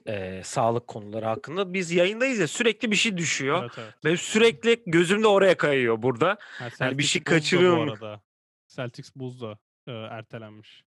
[0.08, 1.74] e, sağlık konuları hakkında.
[1.74, 3.62] Biz yayındayız ya sürekli bir şey düşüyor.
[3.64, 4.06] Evet evet.
[4.06, 6.38] Ve sürekli gözüm de oraya kayıyor burada.
[6.40, 8.22] Ha, Yani bir şey Bulls da kaçırıyor bu arada.
[8.68, 10.84] Celtics Bulls da e, ertelenmiş.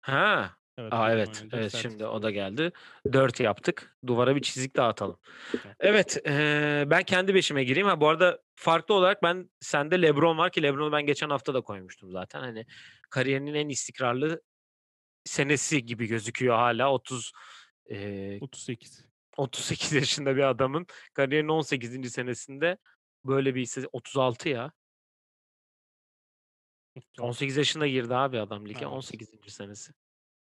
[0.00, 0.56] Ha.
[0.78, 1.44] Evet, Aa evet.
[1.52, 2.72] Evet şimdi o da geldi.
[3.12, 3.96] Dört yaptık.
[4.06, 5.18] Duvara bir çizik daha atalım.
[5.80, 7.86] Evet, eee, ben kendi beşime gireyim.
[7.88, 11.60] Ha bu arada farklı olarak ben sende LeBron var ki LeBron'u ben geçen hafta da
[11.60, 12.40] koymuştum zaten.
[12.40, 12.66] Hani
[13.10, 14.42] kariyerinin en istikrarlı
[15.24, 17.32] senesi gibi gözüküyor hala 30
[17.90, 19.04] eee 38.
[19.36, 22.10] 38 yaşında bir adamın kariyerinin 18.
[22.10, 22.78] senesinde
[23.24, 24.72] böyle bir ise 36 ya.
[26.96, 27.22] 36.
[27.22, 28.92] 18 yaşında girdi abi adam lige Evet.
[28.92, 29.50] 18.
[29.52, 29.92] senesi.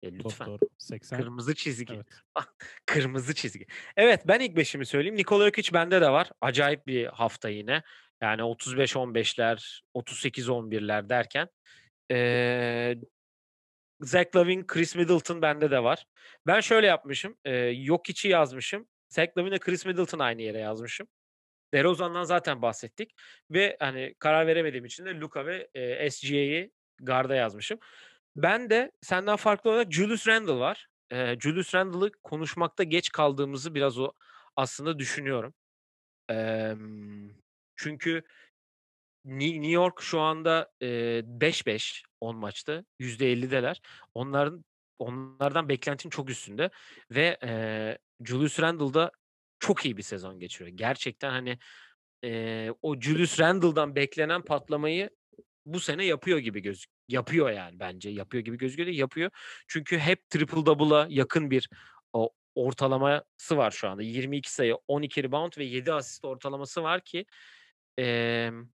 [0.02, 0.46] E, Doğru lütfen.
[0.46, 0.58] doğru.
[0.78, 1.18] 80.
[1.20, 1.94] Kırmızı çizgi.
[1.94, 2.06] Evet.
[2.86, 3.66] Kırmızı çizgi.
[3.96, 5.16] Evet ben ilk beşimi söyleyeyim.
[5.16, 6.30] Nikola Jokic bende de var.
[6.40, 7.82] Acayip bir hafta yine.
[8.22, 11.48] Yani 35-15'ler, 38-11'ler derken.
[12.10, 12.94] Ee,
[14.00, 16.04] Zach Lavin, Chris Middleton bende de var.
[16.46, 17.36] Ben şöyle yapmışım.
[17.44, 18.88] E, Jokic'i yazmışım.
[19.08, 21.08] Zach Lavin'e Chris Middleton aynı yere yazmışım.
[21.74, 23.14] DeRozan'dan zaten bahsettik.
[23.50, 27.78] Ve hani karar veremediğim için de Luka ve e, SGA'yı garda yazmışım.
[28.38, 30.88] Ben de senden farklı olarak Julius Randle var.
[31.12, 34.12] Eee, Julius Randle'ı konuşmakta geç kaldığımızı biraz o
[34.56, 35.54] aslında düşünüyorum.
[36.30, 37.30] Emm,
[37.76, 38.22] çünkü
[39.24, 42.84] New York şu anda eee 5-5 10 maçta.
[42.98, 43.80] %50'deler.
[44.14, 44.64] Onların
[44.98, 46.70] onlardan beklentim çok üstünde
[47.10, 49.10] ve eee, Julius Randle da
[49.60, 50.76] çok iyi bir sezon geçiriyor.
[50.78, 51.58] Gerçekten hani
[52.22, 55.10] eee, o Julius Randle'dan beklenen patlamayı
[55.66, 58.10] bu sene yapıyor gibi göz yapıyor yani bence.
[58.10, 59.30] Yapıyor gibi gözüküyor değil, yapıyor.
[59.68, 61.68] Çünkü hep triple double'a yakın bir
[62.12, 64.02] o ortalaması var şu anda.
[64.02, 67.26] 22 sayı, 12 rebound ve 7 asist ortalaması var ki
[67.98, 68.68] emm,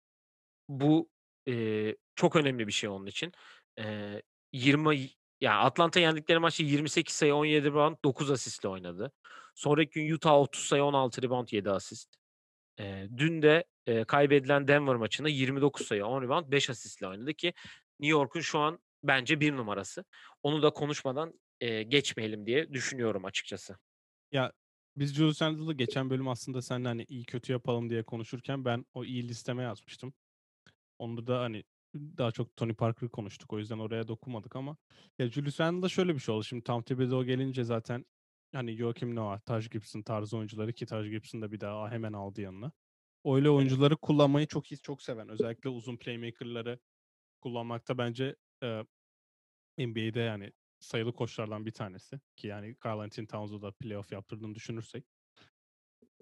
[0.69, 1.11] bu
[1.47, 3.33] eee, çok önemli bir şey onun için.
[3.79, 5.09] Eee, 20 y
[5.41, 9.13] ya Atlanta yendikleri maçta 28 sayı, 17 rebound, 9 asistle oynadı.
[9.55, 12.15] Sonraki gün Utah 30 sayı, 16 rebound, 7 asist.
[12.79, 17.55] Eee, dün de, eee, kaybedilen Denver maçında 29 sayı, 10 rebound, 5 asistle oynadı ki
[18.01, 20.05] New York'un şu an bence 1 numarası.
[20.43, 23.77] Onu da konuşmadan, eee, geçmeyelim diye düşünüyorum açıkçası.
[24.33, 24.53] Ya
[24.97, 29.05] biz Julius Randle'ı geçen bölüm aslında seninle hani iyi kötü yapalım diye konuşurken ben o
[29.05, 30.15] iyi listeme yazmıştım.
[30.99, 31.65] Onda da hani
[31.97, 33.53] daha çok Tony Parker'ı konuştuk.
[33.53, 34.77] O yüzden oraya dokunmadık ama
[35.19, 36.45] ya Julius Randle'da şöyle bir şey oldu.
[36.45, 38.07] Şimdi Tom Thibodeau gelince zaten
[38.55, 42.41] hani Joakim Noah, Taj Gibson tarzı oyuncuları ki Taj Gibson da bir daha hemen aldı
[42.41, 42.73] yanına.
[43.27, 45.29] Öyle oyuncuları kullanmayı çok iyi, çok seven.
[45.29, 46.81] Özellikle uzun playmaker'ları
[47.41, 48.85] kullanmakta bence eee
[49.79, 52.21] NBA'de yani sayılı koçlardan bir tanesi.
[52.37, 55.05] Ki yani Karl Anthony Towns'u da playoff yaptırdığını düşünürsek.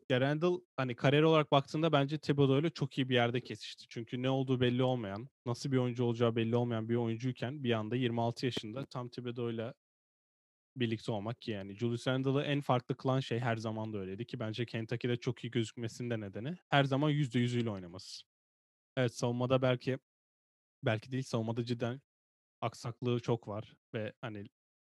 [0.09, 3.87] Ya Randall hani kariyer olarak baktığında bence Thibodeau ile çok iyi bir yerde kesişti.
[3.89, 7.97] Çünkü ne olduğu belli olmayan, nasıl bir oyuncu olacağı belli olmayan bir oyuncuyken bir anda
[7.97, 9.75] 26 yaşında tam Thibodeau ile
[10.77, 14.41] birlikte olmak ki yani Julius Randle'ı en farklı kılan şey her zaman da öyleydi ki
[14.41, 18.23] bence Kentucky'de çok iyi gözükmesinin de nedeni her zaman %100'üyle oynaması.
[18.97, 19.99] Evet savunmada belki
[20.83, 22.01] belki değil savunmada cidden
[22.61, 24.47] aksaklığı çok var ve hani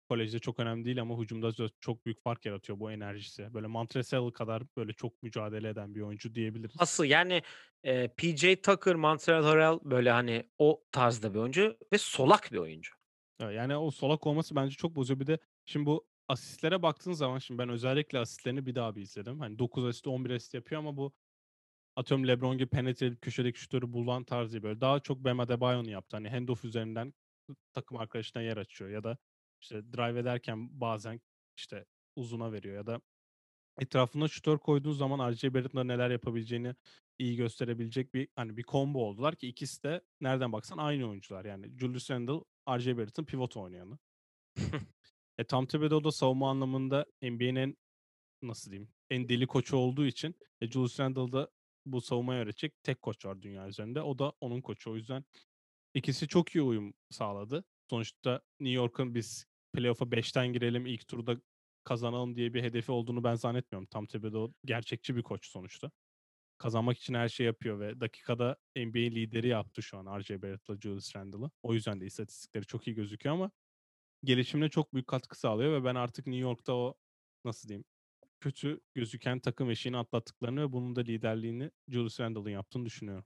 [0.09, 3.55] kolejde çok önemli değil ama hücumda çok büyük fark yaratıyor bu enerjisi.
[3.55, 6.77] Böyle Montrezl kadar böyle çok mücadele eden bir oyuncu diyebiliriz.
[6.79, 7.42] Asıl yani,
[7.85, 12.92] eee, PJ Tucker, Montrezl Harrell böyle hani o tarzda bir oyuncu ve solak bir oyuncu.
[13.40, 15.21] Evet, yani o solak olması bence çok bozuyor.
[15.21, 19.40] Bir de şimdi bu asistlere baktığın zaman şimdi ben özellikle asistlerini bir daha bir izledim.
[19.40, 21.12] Hani 9 asist 11 asist yapıyor ama bu
[21.96, 24.81] atıyorum LeBron gibi penetre edip köşedeki şutörü bulan tarzı böyle.
[24.81, 26.16] Daha çok Bam Adebayo'nun yaptı.
[26.16, 27.14] Hani handoff üzerinden
[27.72, 29.18] takım arkadaşına yer açıyor ya da
[29.61, 31.20] işte drive ederken bazen
[31.57, 31.85] işte
[32.16, 33.00] uzuna veriyor ya da
[33.81, 36.74] etrafına şutör koyduğun zaman RJ Barrett'ın neler yapabileceğini
[37.18, 41.78] iyi gösterebilecek bir hani bir combo oldular ki ikisi de nereden baksan aynı oyuncular yani
[41.78, 43.98] Julius Randle, RJ Barrett'ın pivot oynayanı.
[45.38, 47.78] e, Tom Thibodeau da savunma anlamında NBA'nin
[48.42, 51.48] nasıl diyeyim en deli koçu olduğu için e, Julius Randle'da
[51.87, 54.03] bu savunmayı öğretecek tek koç var dünya üzerinde.
[54.03, 54.90] O da onun koçu.
[54.90, 55.25] O yüzden
[55.95, 57.64] ikisi çok iyi uyum sağladı.
[57.90, 61.37] Sonuçta New York'un biz playoff'a 5'ten girelim ilk turda
[61.85, 63.87] kazanalım diye bir hedefi olduğunu ben zannetmiyorum.
[63.87, 65.90] Tam Thibodeau gerçekçi bir koç sonuçta.
[66.59, 71.16] Kazanmak için her şey yapıyor ve dakikada NBA lideri yaptı şu an RJ Barrett'la Julius
[71.16, 71.51] Randle'ı.
[71.62, 73.51] O yüzden de istatistikleri çok iyi gözüküyor ama
[74.25, 76.95] gelişimine çok büyük katkı sağlıyor ve ben artık New York'ta o
[77.45, 77.85] nasıl diyeyim
[78.42, 83.24] kötü gözüken takım eşiğini atlattıklarını ve bunun da liderliğini Julius Randle'ın yaptığını düşünüyorum.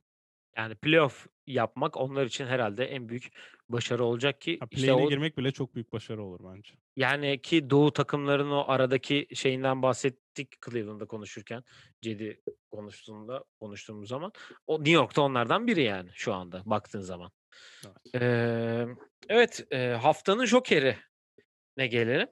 [0.57, 3.29] Yani playoff yapmak onlar için herhalde en büyük
[3.69, 6.75] başarı olacak ki Ha, işte o girmek bile çok büyük başarı olur bence.
[6.97, 11.65] yani ki Doğu takımlarının o aradaki şeyinden bahsettik Cleveland'da konuşurken
[12.03, 14.33] Cedi konuştuğunda konuştuğumuz zaman
[14.67, 17.33] o New York'ta onlardan biri yani şu anda baktığın zaman.
[17.85, 18.23] Evet.
[18.23, 18.87] Ee,
[19.29, 20.97] evet e, haftanın Joker'i
[21.77, 22.29] ne gelelim?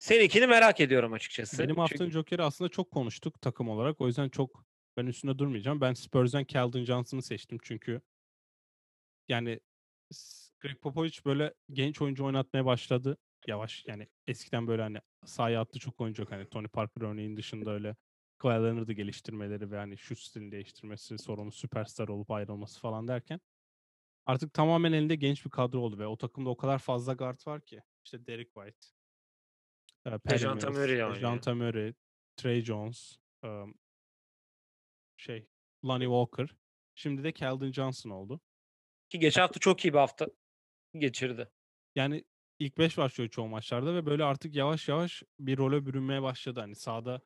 [0.00, 1.58] Seninkini merak ediyorum açıkçası.
[1.58, 4.00] Benim Çünkü haftanın Joker'i aslında çok konuştuk takım olarak.
[4.00, 4.64] O yüzden çok
[4.96, 5.80] ben üstünde durmayacağım.
[5.80, 8.00] Ben Spurs'den Keldon Johnson'ı seçtim çünkü
[9.28, 9.60] yani
[10.60, 13.16] Greg Popovich böyle genç oyuncu oynatmaya başladı.
[13.46, 16.32] Yavaş yani eskiden böyle hani sahaya attı çok oyuncu yok.
[16.32, 17.96] Hani Tony Parker örneğin dışında öyle
[18.38, 23.40] Kawhi Leonard'ı geliştirmeleri ve hani şut stilini değiştirmesi, sorunu süperstar olup ayrılması falan derken
[24.26, 27.60] artık tamamen elinde genç bir kadro oldu ve o takımda o kadar fazla guard var
[27.60, 27.82] ki.
[28.04, 28.86] İşte Derek White,
[30.06, 31.14] e, Mills, Murray oynuyor.
[31.14, 31.94] Dejounte Murray,
[32.36, 33.74] Trey Jones, um,
[35.16, 35.46] şey
[35.84, 36.56] Lonnie Walker.
[36.94, 38.40] Şimdi de Keldon Johnson oldu.
[39.08, 40.26] Ki geçen hafta çok iyi bir hafta
[40.98, 41.48] geçirdi.
[41.94, 42.24] Yani
[42.58, 46.60] ilk 5 başlıyor çoğu maçlarda ve böyle artık yavaş yavaş bir role bürünmeye başladı.
[46.60, 47.20] Hani sahada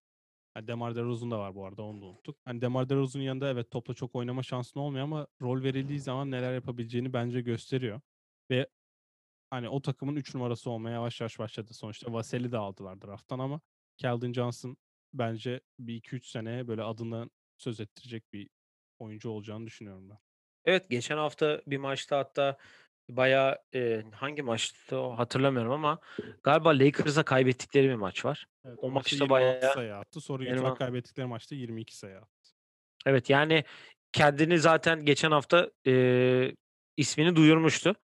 [0.55, 2.37] hani Demar DeRozan da var bu arada onu da unuttuk.
[2.45, 6.55] Hani Demar DeRozan'ın yanında evet topla çok oynama şansın olmuyor ama rol verildiği zaman neler
[6.55, 8.01] yapabileceğini bence gösteriyor.
[8.51, 8.67] Ve
[9.55, 11.75] hani o takımın 3 numarası olmaya yavaş yavaş başladı.
[11.75, 13.61] Sonuçta Vasel'i de aldılar drafttan ama
[13.97, 14.77] Keldon Johnson
[15.13, 18.49] bence bir 2-3 sene böyle adından söz ettirecek bir
[18.99, 20.19] oyuncu olacağını düşünüyorum ben.
[20.65, 22.57] Evet geçen hafta bir maçta hatta
[23.09, 25.99] bayağı e, hangi maçtı o hatırlamıyorum ama
[26.43, 28.47] galiba Lakers'a kaybettikleri bir maç var.
[28.65, 30.21] Evet, O maçta maçta 26 bayağı sayı attı.
[30.21, 32.51] Sonra Utah an- kaybettikleri maçta 22 sayı attı.
[33.07, 33.65] evet yani
[34.13, 36.55] kendini zaten geçen hafta e,
[36.97, 37.95] ismini duyurmuştu.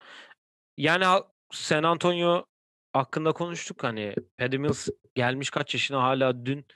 [0.77, 1.05] Yani
[1.53, 2.45] San Antonio
[2.93, 6.67] hakkında konuştuk hani Patty Mills gelmiş kaç yaşına hala dün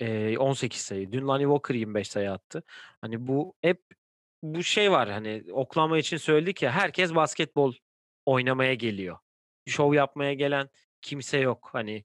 [0.00, 1.12] e, 18 sayı.
[1.12, 2.62] Dün Lonnie Walker 25 sayı attı.
[3.00, 3.82] Hani bu hep
[4.42, 7.74] bu şey var hani Oklahoma için söyledik ya herkes basketbol
[8.26, 9.18] oynamaya geliyor.
[9.68, 10.68] Şov yapmaya gelen
[11.02, 11.68] kimse yok.
[11.72, 12.04] Hani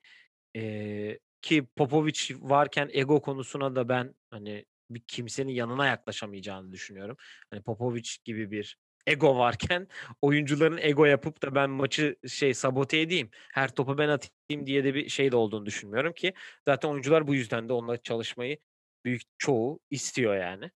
[0.56, 7.18] eee, ki Popovic varken ego konusuna da ben hani bir kimsenin yanına yaklaşamayacağını düşünüyorum.
[7.52, 9.88] Hani Popovic gibi bir ego varken
[10.22, 14.94] oyuncuların ego yapıp da ben maçı şey sabote edeyim, her topu ben atayım diye de
[14.96, 16.34] bir şey de olduğunu düşünmüyorum ki
[16.68, 18.58] zaten oyuncular bu yüzden de onunla çalışmayı
[19.06, 20.72] büyük çoğu istiyor yani.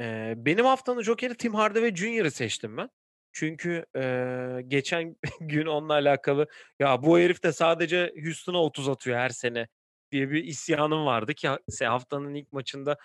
[0.00, 2.90] Eee, benim haftanın Joker'i Tim Hardaway Jr.'ı seçtim ben.
[3.32, 6.46] Çünkü eee, geçen gün onunla alakalı
[6.80, 9.68] ya bu herif de sadece Houston'a 30 atıyor her sene
[10.12, 11.48] diye bir isyanım vardı ki
[11.84, 12.96] haftanın ilk maçında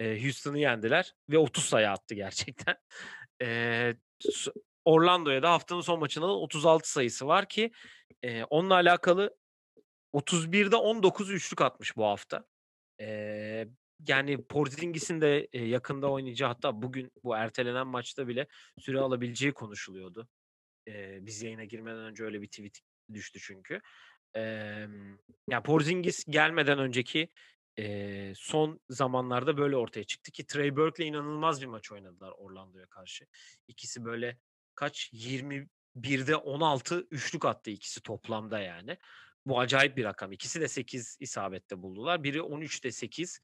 [0.00, 2.76] eee, Houston'ı yendiler ve 30 sayı attı gerçekten.
[3.42, 3.96] S-
[4.84, 7.70] Orlando'ya da haftanın son maçında da 36 sayısı var ki
[8.22, 9.36] eee, onunla alakalı
[10.12, 12.44] 31'de 19 üçlük atmış bu hafta.
[13.00, 13.68] Eee,
[14.08, 18.46] yani Porzingis'in de e, yakında oynayacağı hatta bugün bu ertelenen maçta bile
[18.78, 20.28] süre alabileceği konuşuluyordu.
[20.86, 22.80] Eee, biz yayına girmeden önce öyle bir tweet
[23.14, 23.80] düştü çünkü.
[24.34, 25.18] Emm,
[25.50, 27.28] ya Porzingis gelmeden önceki
[27.76, 33.26] eee, son zamanlarda böyle ortaya çıktı ki Trey Burke'le inanılmaz bir maç oynadılar Orlando'ya karşı.
[33.68, 34.38] İkisi böyle
[34.74, 38.98] kaç 21'de 16 üçlük attı ikisi toplamda yani.
[39.46, 40.32] Bu acayip bir rakam.
[40.32, 42.24] İkisi de 8 isabette buldular.
[42.24, 43.40] Biri 13'te 8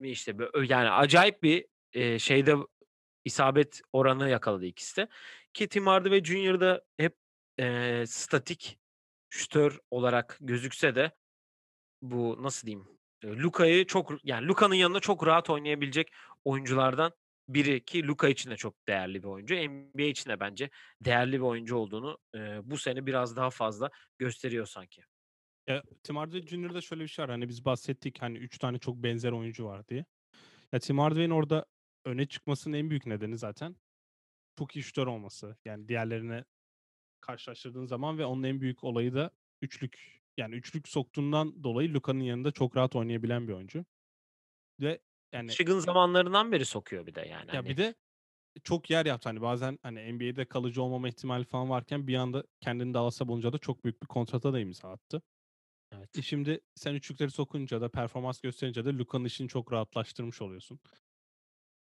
[0.00, 0.36] mi işte
[0.68, 2.54] yani acayip bir eee, şeyde
[3.24, 5.08] isabet oranı yakaladı ikisi de.
[5.54, 6.60] Ki Tim Hardaway Jr.
[6.60, 7.16] da hep
[7.58, 8.78] eee, statik
[9.30, 11.12] şütör olarak gözükse de
[12.02, 12.97] bu nasıl diyeyim?
[13.24, 16.12] Luka'yı çok yani Luka'nın yanında çok rahat oynayabilecek
[16.44, 17.12] oyunculardan
[17.48, 19.54] biri ki Luka için de çok değerli bir oyuncu.
[19.54, 22.38] NBA için de bence değerli bir oyuncu olduğunu e,
[22.70, 25.02] bu sene biraz daha fazla gösteriyor sanki.
[25.66, 27.30] Ya, Tim Hardaway Jr.'da şöyle bir şey var.
[27.30, 30.04] Hani biz bahsettik hani 3 tane çok benzer oyuncu var diye.
[30.72, 31.66] Ya Tim Hardaway'in orada
[32.04, 33.76] öne çıkmasının en büyük nedeni zaten
[34.58, 35.56] çok iyi şutör olması.
[35.64, 36.44] Yani diğerlerine
[37.20, 39.30] karşılaştırdığın zaman ve onun en büyük olayı da
[39.62, 40.20] üçlük.
[40.38, 43.84] Yani üçlük soktuğundan dolayı Luka'nın yanında çok rahat oynayabilen bir oyuncu.
[44.80, 45.00] Ve
[45.32, 47.48] yani Michigan zamanlarından beri sokuyor bir de yani.
[47.48, 47.94] ya Hani bir de
[48.64, 49.28] çok yer yaptı.
[49.28, 53.58] Hani bazen hani NBA'de kalıcı olmama ihtimali falan varken bir anda kendini Dallas'a bulunca da
[53.58, 55.22] çok büyük bir kontrata da imza attı.
[55.92, 56.18] evet.
[56.18, 60.80] E şimdi sen üçlükleri sokunca da performans gösterince de Luka'nın işini çok rahatlaştırmış oluyorsun.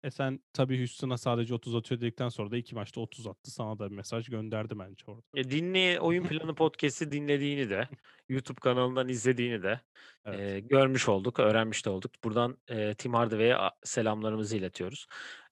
[0.05, 3.51] E sen tabii Houston'a sadece 30 atıyor dedikten sonra da iki maçta 30 attı.
[3.51, 5.23] Sana da bir mesaj gönderdi bence orada.
[5.35, 7.89] E, dinle oyun planı podcast'i dinlediğini de
[8.29, 9.81] YouTube kanalından izlediğini de
[10.25, 10.41] Evet.
[10.41, 12.13] e, görmüş olduk, öğrenmiş de olduk.
[12.25, 15.07] Buradan e, Tim Hardaway'e selamlarımızı iletiyoruz.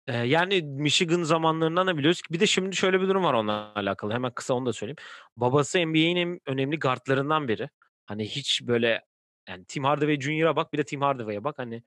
[0.07, 3.73] E, yani Michigan zamanlarından da biliyoruz ki bir de şimdi şöyle bir durum var onunla
[3.75, 4.13] alakalı.
[4.13, 4.97] Hemen kısa onu da söyleyeyim.
[5.37, 7.71] Babası NBA'in en önemli guardlarından biri.
[8.07, 9.05] Hani hiç böyle
[9.49, 11.59] yani Tim Hardaway Jr.'a bak bir de Tim Hardaway'e bak.
[11.59, 11.83] Hani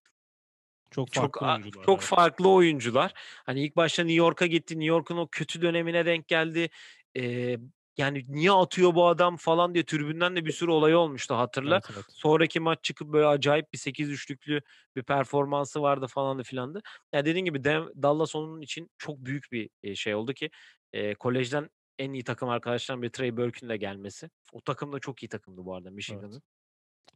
[0.92, 1.86] Çok çok farklı a- oyuncular.
[1.86, 2.10] çok evet.
[2.10, 3.14] farklı oyuncular.
[3.46, 4.74] Hani ilk başta New York'a gitti.
[4.74, 6.70] New York'un o kötü dönemine denk geldi.
[7.18, 7.58] Ee,
[7.98, 11.76] yani niye atıyor bu adam falan diye tribünden de bir sürü olay olmuştu hatırla.
[11.76, 12.06] Evet, evet.
[12.10, 14.62] Sonraki maç çıkıp böyle acayip bir 8 üçlüklü
[14.96, 16.82] bir performansı vardı falan da filandı.
[17.14, 20.50] Ya dediğin gibi Dallas onun için çok büyük bir şey oldu ki
[20.94, 21.70] e, kolejden
[22.00, 24.30] en iyi takım arkadaşlarından biri Trey Burke'ün de gelmesi.
[24.54, 26.42] O takım da çok iyi takımdı bu arada Michigan'ın.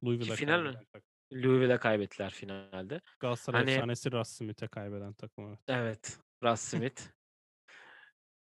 [0.03, 0.73] Louisville'e final mi?
[1.33, 3.01] Louisville'e kaybettiler finalde.
[3.19, 5.47] Galatasaray Hani- efsanesi Russ Smith'e kaybeden takım.
[5.47, 5.59] Evet.
[5.67, 6.17] Evet.
[6.43, 7.01] Russ Smith.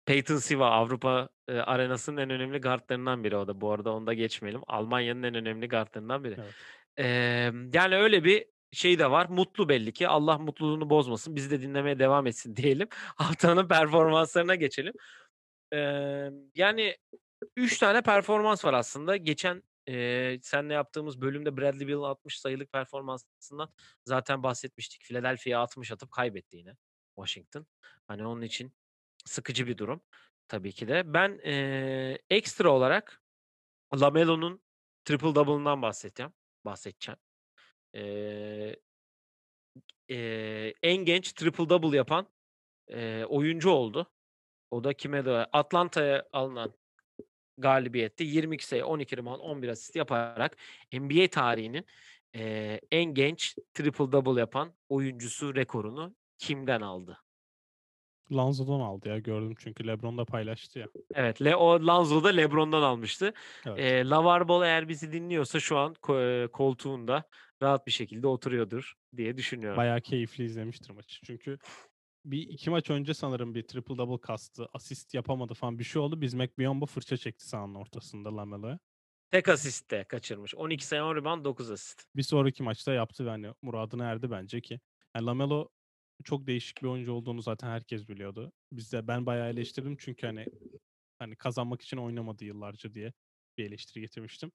[0.05, 3.61] Peyton Siva Avrupa e, arenasının en önemli guardlarından biri o da.
[3.61, 4.61] Bu arada onu da geçmeyelim.
[4.67, 6.35] Almanya'nın en önemli guardlarından biri.
[6.41, 6.53] Evet.
[6.97, 9.25] Eee, yani öyle bir şey de var.
[9.29, 10.07] Mutlu belli ki.
[10.07, 11.35] Allah mutluluğunu bozmasın.
[11.35, 12.87] Bizi de dinlemeye devam etsin diyelim.
[12.91, 14.93] Haftanın performanslarına geçelim.
[15.73, 16.97] Eee, yani
[17.57, 19.17] 3 tane performans var aslında.
[19.17, 23.69] Geçen eee seninle yaptığımız bölümde Bradley Beal'ın 60 sayılık performansından
[24.05, 25.01] zaten bahsetmiştik.
[25.03, 26.75] Philadelphia'ya 60 atıp kaybetti yine
[27.15, 27.67] Washington.
[28.07, 28.73] Hani onun için
[29.25, 30.01] sıkıcı bir durum
[30.47, 31.13] tabii ki de.
[31.13, 33.21] Ben eee, ekstra olarak
[34.01, 34.63] Lamelo'nun
[35.05, 36.33] triple double'ından bahsedeceğim.
[36.65, 37.19] Bahsedeceğim.
[37.93, 38.77] Eee,
[40.09, 42.27] eee, en genç triple double yapan
[42.89, 44.13] eee, oyuncu oldu.
[44.71, 46.73] O da kime de Atlanta'ya alınan
[47.57, 50.57] galibiyette 22 sayı, 12 rebound, 11 asist yaparak
[50.93, 51.85] NBA tarihinin
[52.33, 57.17] eee, en genç triple double yapan oyuncusu rekorunu kimden aldı?
[58.31, 60.87] Lonzo'dan aldı ya gördüm çünkü LeBron da paylaştı ya.
[61.15, 63.33] Evet, Le o Lonzo da LeBron'dan almıştı.
[63.65, 63.79] Evet.
[63.79, 67.23] Eee Lavar Ball eğer bizi dinliyorsa şu an ko- koltuğunda
[67.61, 69.77] rahat bir şekilde oturuyordur diye düşünüyorum.
[69.77, 71.19] Bayağı keyifli izlemiştir maçı.
[71.25, 71.57] Çünkü
[72.25, 74.67] bir iki maç önce sanırım bir triple double kastı.
[74.73, 76.21] Asist yapamadı falan bir şey oldu.
[76.21, 78.79] Biz McBiyombo fırça çekti sahanın ortasında Lamelo'ya.
[79.31, 80.55] Tek asist de kaçırmış.
[80.55, 82.03] 12 sayı 10 rebound 9 asist.
[82.15, 84.79] Bir sonraki maçta yaptı ve hani muradına erdi bence ki.
[85.15, 85.69] Yani Lamelo
[86.23, 88.51] çok değişik bir oyuncu olduğunu zaten herkes biliyordu.
[88.71, 90.45] Biz de ben bayağı eleştirdim çünkü hani
[91.19, 93.13] hani kazanmak için oynamadı yıllarca diye
[93.57, 94.51] bir eleştiri getirmiştim.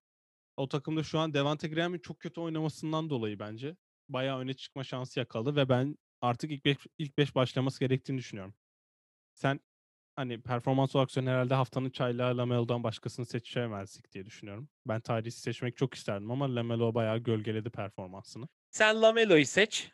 [0.56, 3.76] O takımda şu an Devante Graham'in çok kötü oynamasından dolayı bence
[4.08, 8.54] bayağı öne çıkma şansı yakaladı ve ben artık ilk beş, ilk beş başlaması gerektiğini düşünüyorum.
[9.34, 9.60] Sen
[10.16, 14.68] hani performans olarak sen herhalde haftanın çaylağı Lamelo'dan başkasını seçemezdik diye düşünüyorum.
[14.86, 18.48] Ben Tyrese'i seçmek çok isterdim ama Lamelo bayağı gölgeledi performansını.
[18.70, 19.90] Sen Lamelo'yu seç.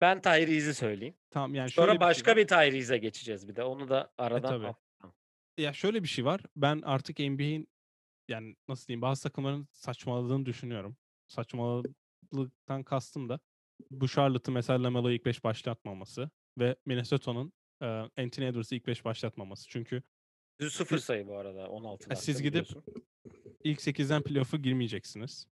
[0.00, 1.14] Ben Tyrese'i söyleyeyim.
[1.30, 3.64] Tamam yani Sonra şöyle bir şey başka bir Tyrese'e geçeceğiz bir de.
[3.64, 4.66] Onu da aradan tabii.
[4.66, 4.74] al.
[5.58, 6.40] Ya şöyle bir şey var.
[6.56, 7.68] Ben artık NBA'in
[8.28, 10.96] yani nasıl diyeyim bazı takımların saçmaladığını düşünüyorum.
[11.28, 13.40] Saçmalıktan kastım da
[13.90, 17.52] bu Charlotte'ı mesela Lamelo'yu ilk 5 başlatmaması ve Minnesota'nın
[17.82, 17.86] e,
[18.22, 19.68] Anthony Edwards'ı ilk 5 başlatmaması.
[19.68, 20.02] Çünkü
[20.60, 22.66] Düz sıfır sayı bu arada 16 Ha, siz gidip
[23.64, 25.46] ilk 8'den playoff'a girmeyeceksiniz.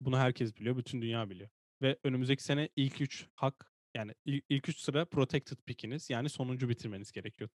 [0.00, 0.76] Bunu herkes biliyor.
[0.76, 1.48] Bütün dünya biliyor.
[1.82, 6.68] Ve önümüzdeki sene ilk 3 hak yani il- ilk 3 sıra protected pick'iniz yani sonuncu
[6.68, 7.50] bitirmeniz gerekiyor.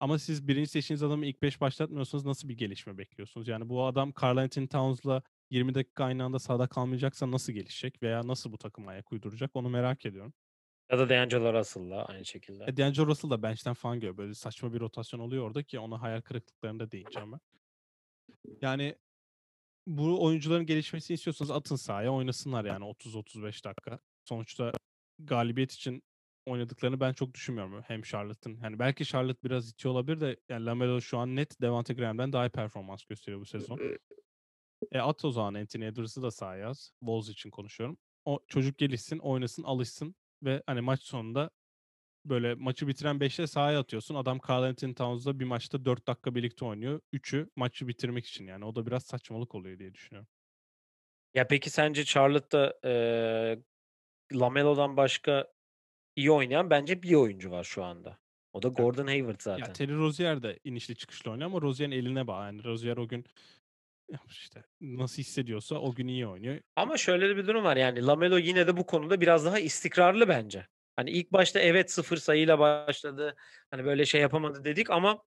[0.00, 3.48] Ama siz birinci seçtiğiniz adamı ilk 5 başlatmıyorsanız nasıl bir gelişme bekliyorsunuz?
[3.48, 8.26] Yani bu adam Karl Anthony Towns'la 20 dakika aynı anda sahada kalmayacaksa nasıl gelişecek veya
[8.26, 10.34] nasıl bu takıma ayak uyduracak onu merak ediyorum.
[10.90, 12.64] Ya da D'Angelo Russell'la aynı şekilde.
[12.66, 14.16] E, D'Angelo Russell da bench'ten falan geliyor.
[14.16, 17.40] Böyle saçma bir rotasyon oluyor orada ki ona hayal kırıklıklarında değineceğim ben.
[18.60, 18.96] Yani
[19.86, 23.98] bu oyuncuların gelişmesini istiyorsanız atın sahaya oynasınlar yani 30-35 dakika.
[24.24, 24.72] Sonuçta
[25.18, 26.02] galibiyet için
[26.46, 28.58] oynadıklarını ben çok düşünmüyorum hem Charlotte'ın.
[28.62, 32.46] Yani belki Charlotte biraz itiyor olabilir de yani Lamelo şu an net Devante Graham'den daha
[32.46, 33.80] iyi performans gösteriyor bu sezon.
[34.92, 36.92] E at o zaman Anthony Edwards'ı da sahaya yaz.
[37.00, 37.98] Wolves için konuşuyorum.
[38.24, 41.50] O çocuk gelişsin, oynasın, alışsın ve hani maç sonunda
[42.26, 44.14] böyle maçı bitiren 5'te sahaya atıyorsun.
[44.14, 47.00] Adam Carl Anthony Towns'da bir maçta 4 dakika birlikte oynuyor.
[47.12, 48.64] 3'ü maçı bitirmek için yani.
[48.64, 50.28] O da biraz saçmalık oluyor diye düşünüyorum.
[51.34, 53.62] Ya peki sence Charlotte'da eee
[54.34, 55.48] Lamelo'dan başka
[56.16, 58.18] iyi oynayan bence bir oyuncu var şu anda.
[58.52, 59.66] O da Gordon Hayward zaten.
[59.66, 62.44] Ya Terry Rozier de inişli çıkışlı oynuyor ama Rozier'in eline bağlı.
[62.46, 63.24] Yani Rozier o gün
[64.28, 66.60] işte nasıl hissediyorsa o gün iyi oynuyor.
[66.76, 70.66] Ama şöyle bir durum var yani Lamelo yine de bu konuda biraz daha istikrarlı bence.
[70.96, 73.36] Hani ilk başta evet sıfır sayıyla başladı.
[73.70, 75.22] Hani böyle şey yapamadı dedik ama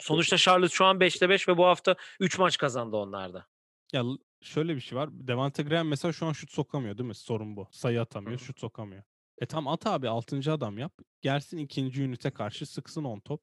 [0.00, 3.46] sonuçta Charlotte şu an 5'te 5 ve bu hafta 3 maç kazandı onlarda.
[3.92, 4.04] Ya
[4.40, 5.08] şöyle bir şey var.
[5.12, 7.14] Devante Graham mesela şu an şut sokamıyor değil mi?
[7.14, 7.68] Sorun bu.
[7.70, 9.02] Sayı atamıyor, şut sokamıyor.
[9.38, 10.52] E tam at abi 6.
[10.52, 10.92] adam yap.
[11.20, 13.42] Gelsin ikinci ünite karşı sıksın on top.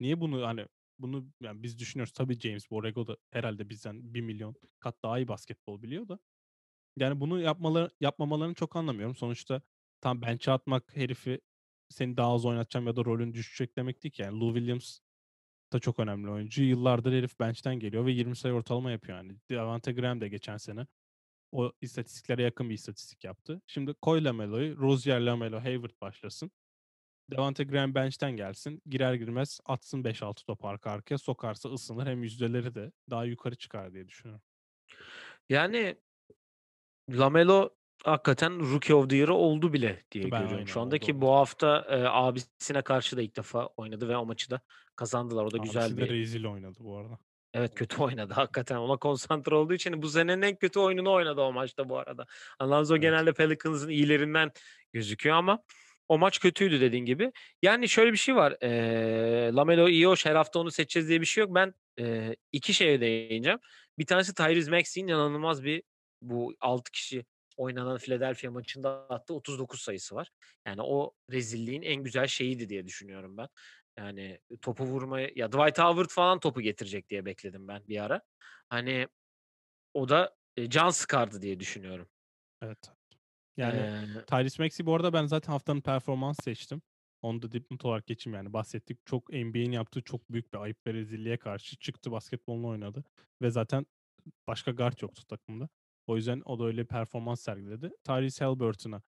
[0.00, 0.66] Niye bunu hani
[0.98, 5.28] bunu yani biz düşünüyoruz tabii James Borrego da herhalde bizden 1 milyon kat daha iyi
[5.28, 6.18] basketbol biliyor da.
[6.96, 9.16] Yani bunu yapmaları yapmamalarını çok anlamıyorum.
[9.16, 9.62] Sonuçta
[10.00, 11.40] tam bench'e atmak herifi
[11.88, 14.22] seni daha az oynatacağım ya da rolün düşecek demek değil ki.
[14.22, 14.98] Yani Lou Williams
[15.72, 16.62] da çok önemli oyuncu.
[16.62, 19.36] Yıllardır herif bench'ten geliyor ve 20 sayı ortalama yapıyor yani.
[19.50, 20.86] Devante Graham de geçen sene
[21.52, 23.62] o istatistiklere yakın bir istatistik yaptı.
[23.66, 26.50] Şimdi koy Lamelo'yu, Rozier, Lamelo, Hayward başlasın.
[27.30, 28.82] Devante Graham bench'ten gelsin.
[28.86, 31.18] Girer girmez atsın 5-6 top arka arkaya.
[31.18, 32.06] Sokarsa ısınır.
[32.06, 34.42] Hem yüzdeleri de daha yukarı çıkar diye düşünüyorum.
[35.48, 35.96] Yani
[37.10, 37.70] Lamelo
[38.04, 41.12] hakikaten Rookie of the Year oldu bile diye Ben görüyorum aynen şu anda oldu ki
[41.12, 41.20] oldu.
[41.20, 44.60] bu hafta e, abisine karşı da ilk defa oynadı ve o maçı da
[44.96, 45.44] kazandılar.
[45.44, 47.18] O da güzel Abisi de bir rezil oynadı bu arada.
[47.54, 48.76] Evet kötü oynadı hakikaten.
[48.76, 52.26] Ona konsantre olduğu için bu senenin en kötü oyununu oynadı o maçta bu arada.
[52.58, 53.02] Alonzo Evet.
[53.02, 54.50] genelde Pelicans'ın iyilerinden
[54.92, 55.62] gözüküyor ama
[56.08, 57.32] o maç kötüydü dediğin gibi.
[57.62, 58.56] Yani şöyle bir şey var.
[58.62, 61.54] eee, Lamelo iyi hoş her hafta onu seçeceğiz diye bir şey yok.
[61.54, 63.58] Ben eee, iki şeye değineceğim.
[63.98, 65.82] Bir tanesi Tyrese Maxey'in inanılmaz bir
[66.22, 67.24] bu 6 kişi
[67.56, 70.28] oynanan Philadelphia maçında attığı 39 sayısı var.
[70.66, 73.48] Yani o rezilliğin en güzel şeyiydi diye düşünüyorum ben.
[73.98, 78.20] Yani topu vurmaya ya Dwight Howard falan topu getirecek diye bekledim ben bir ara.
[78.68, 79.08] Hani
[79.94, 82.08] o da e, can sıkardı diye düşünüyorum.
[82.62, 82.78] Evet.
[83.56, 86.82] Yani Eee, Tyrese Maxey bu arada ben zaten haftanın performans seçtim.
[87.22, 88.52] Onu da dipnot olarak geçeyim yani.
[88.52, 89.06] Bahsettik.
[89.06, 93.04] Çok NBA'in yaptığı çok büyük bir ayıp ve rezilliğe karşı çıktı basketbolunu oynadı.
[93.42, 93.86] Ve zaten
[94.48, 95.68] başka guard yoktu takımda.
[96.06, 97.90] O yüzden o da öyle performans sergiledi.
[98.04, 99.02] Tyrese Halliburton'a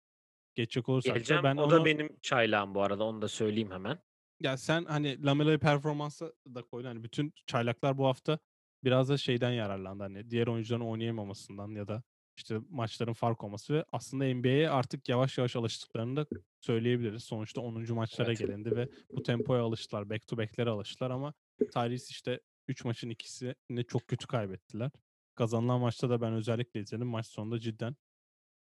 [0.54, 1.42] geçecek olursak da geleceğim.
[1.42, 3.04] ben o onu da benim çaylağım bu arada.
[3.04, 3.98] Onu da söyleyeyim hemen.
[4.40, 6.88] ya sen hani Lamelo'yu performansa da koydun.
[6.88, 8.38] Hani bütün çaylaklar bu hafta
[8.84, 10.02] biraz da şeyden yararlandı.
[10.02, 12.02] Hani diğer oyuncuların oynayamamasından ya da
[12.36, 16.26] işte maçların fark olması ve aslında NBA'ye artık yavaş yavaş alıştıklarını da
[16.60, 17.24] söyleyebiliriz.
[17.24, 17.94] Sonuçta 10.
[17.94, 18.38] maçlara Evet.
[18.38, 20.10] gelindi ve bu tempoya alıştılar.
[20.10, 21.34] Back to back'lere alıştılar ama
[21.72, 24.90] Tyrese işte 3 maçın ikisini çok kötü kaybettiler.
[25.34, 27.06] Kazanılan maçta da ben özellikle izledim.
[27.08, 27.96] Maç sonunda cidden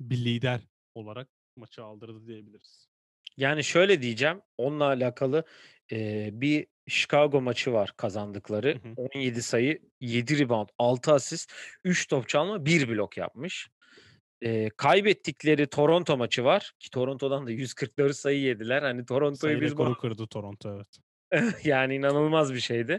[0.01, 0.61] bir lider
[0.95, 2.89] olarak maçı aldırdı diyebiliriz.
[3.37, 4.43] Yani şöyle diyeceğim.
[4.59, 5.45] Onunla alakalı
[5.91, 8.79] eee, bir Chicago maçı var kazandıkları.
[8.83, 8.95] Hı hı.
[9.15, 11.53] 17 sayı, 7 rebound, 6 asist,
[11.85, 13.69] 3 top çalma, 1 blok yapmış.
[14.41, 18.83] Eee, kaybettikleri Toronto maçı var ki Toronto'dan da 144 sayı yediler.
[18.83, 20.99] Hani Toronto'yu biz rekoru kırdı Toronto evet.
[21.65, 22.99] yani inanılmaz bir şeydi.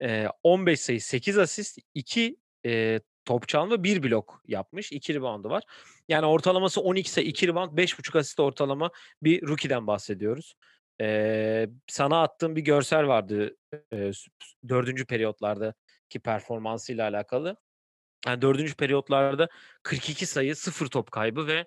[0.00, 4.92] Eee, 15 sayı, 8 asist, 2 eee, top çalma, 1 blok yapmış.
[4.92, 5.62] 2 reboundu var.
[6.08, 8.90] Yani ortalaması 12 sayı, 2 rebound, 5.5 asist ortalama
[9.22, 10.54] bir rookie'den bahsediyoruz.
[11.00, 13.56] Eee, sana attığım bir görsel vardı
[13.92, 14.30] eee, s-
[14.68, 15.04] 4.
[15.06, 17.56] periyotlardaki performansıyla alakalı.
[18.26, 18.76] Yani 4.
[18.76, 19.48] periyotlarda
[19.82, 21.66] 42 sayı, 0 top kaybı ve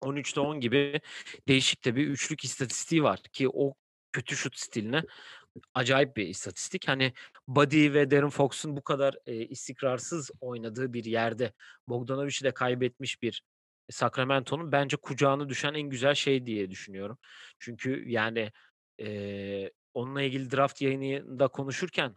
[0.00, 1.00] 13'te 10 gibi
[1.48, 3.74] değişik de bir üçlük istatistiği var ki o
[4.12, 5.02] kötü şut stiline
[5.74, 6.88] acayip bir istatistik.
[6.88, 7.12] Hani
[7.48, 11.52] Buddy ve Darren Fox'un bu kadar e, istikrarsız oynadığı bir yerde
[11.88, 13.42] Bogdanovic'i de kaybetmiş bir
[13.90, 17.18] Sacramento'nun bence kucağına düşen en güzel şey diye düşünüyorum.
[17.58, 18.52] Çünkü yani
[19.00, 22.14] e, onunla ilgili draft yayınında konuşurken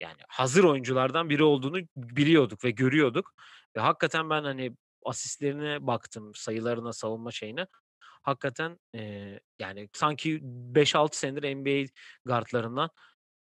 [0.00, 3.34] yani hazır oyunculardan biri olduğunu biliyorduk ve görüyorduk.
[3.76, 7.66] Ve hakikaten ben hani asistlerine baktım, sayılarına, savunma şeyine.
[8.22, 11.92] Hakikaten eee, yani sanki 5-6 senedir NBA
[12.24, 12.90] guardlarından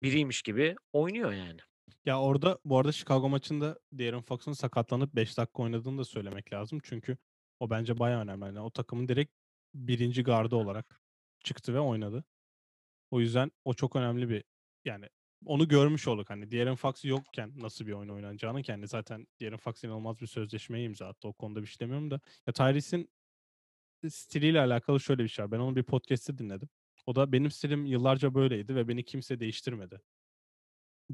[0.03, 1.59] biriymiş gibi oynuyor yani.
[2.05, 6.79] Ya orada bu arada Chicago maçında De'Aaron Fox'un sakatlanıp 5 dakika oynadığını da söylemek lazım.
[6.83, 7.17] Çünkü
[7.59, 8.45] o bence bayağı önemli.
[8.45, 9.33] Yani o takımın direkt
[9.73, 11.01] birinci gardı olarak
[11.43, 12.23] çıktı ve oynadı.
[13.11, 14.43] O yüzden o çok önemli bir
[14.85, 15.09] yani
[15.45, 16.29] onu görmüş olduk.
[16.29, 20.85] Hani De'Aaron Fox yokken nasıl bir oyun oynanacağını kendi zaten De'Aaron Fox inanılmaz bir sözleşmeye
[20.85, 21.27] imza attı.
[21.27, 22.19] O konuda bir şey demiyorum da.
[22.47, 23.09] Ya Tyrese'in
[24.09, 25.51] stiliyle alakalı şöyle bir şey var.
[25.51, 26.69] Ben onu bir podcast'te dinledim.
[27.05, 30.01] O da benim stilim yıllarca böyleydi ve beni kimse değiştirmedi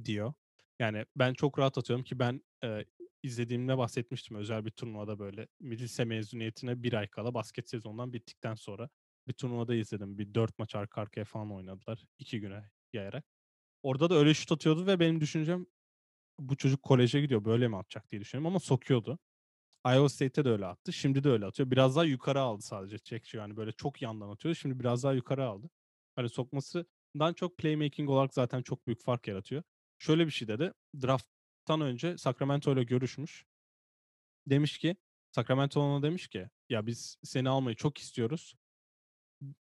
[0.06, 0.34] diyor.
[0.80, 2.86] Yani ben çok rahat atıyorum ki ben e,
[3.26, 8.90] izlediğimde bahsetmiştim özel bir turnuvada böyle lise mezuniyetine bir ay kala basket sezonundan bittikten sonra
[9.28, 10.18] bir turnuvada izledim.
[10.18, 12.06] Bir dört maç arka arkaya falan oynadılar.
[12.20, 13.26] iki güne yayarak.
[13.84, 15.66] Orada da öyle şut atıyordu ve benim düşüncem
[16.40, 19.20] bu çocuk koleje gidiyor böyle mi atacak diye düşünüyorum ama sokuyordu.
[19.88, 20.94] Iowa State'te de öyle attı.
[20.94, 21.72] Şimdi de öyle atıyor.
[21.72, 23.44] Biraz daha yukarı aldı sadece çekiyor.
[23.44, 24.56] Yani böyle çok yandan atıyordu.
[24.56, 25.70] Şimdi biraz daha yukarı aldı.
[26.16, 26.86] Hani sokması
[27.20, 29.64] Dan çok playmaking olarak zaten çok büyük fark yaratıyor.
[30.00, 30.74] Şöyle bir şey dedi.
[31.66, 33.46] Draft'tan önce Sacramento ile görüşmüş.
[34.48, 34.96] Demiş ki
[35.32, 38.56] Sacramento ona demiş ki ya biz seni almayı çok istiyoruz.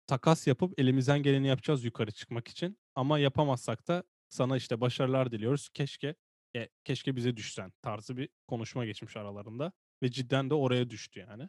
[0.06, 2.78] Takas yapıp elimizden geleni yapacağız yukarı çıkmak için.
[2.94, 5.68] Ama yapamazsak da sana işte başarılar diliyoruz.
[5.68, 6.14] Keşke
[6.56, 9.72] e, keşke bize düşsen tarzı bir konuşma geçmiş aralarında
[10.02, 11.48] ve cidden de oraya düştü yani.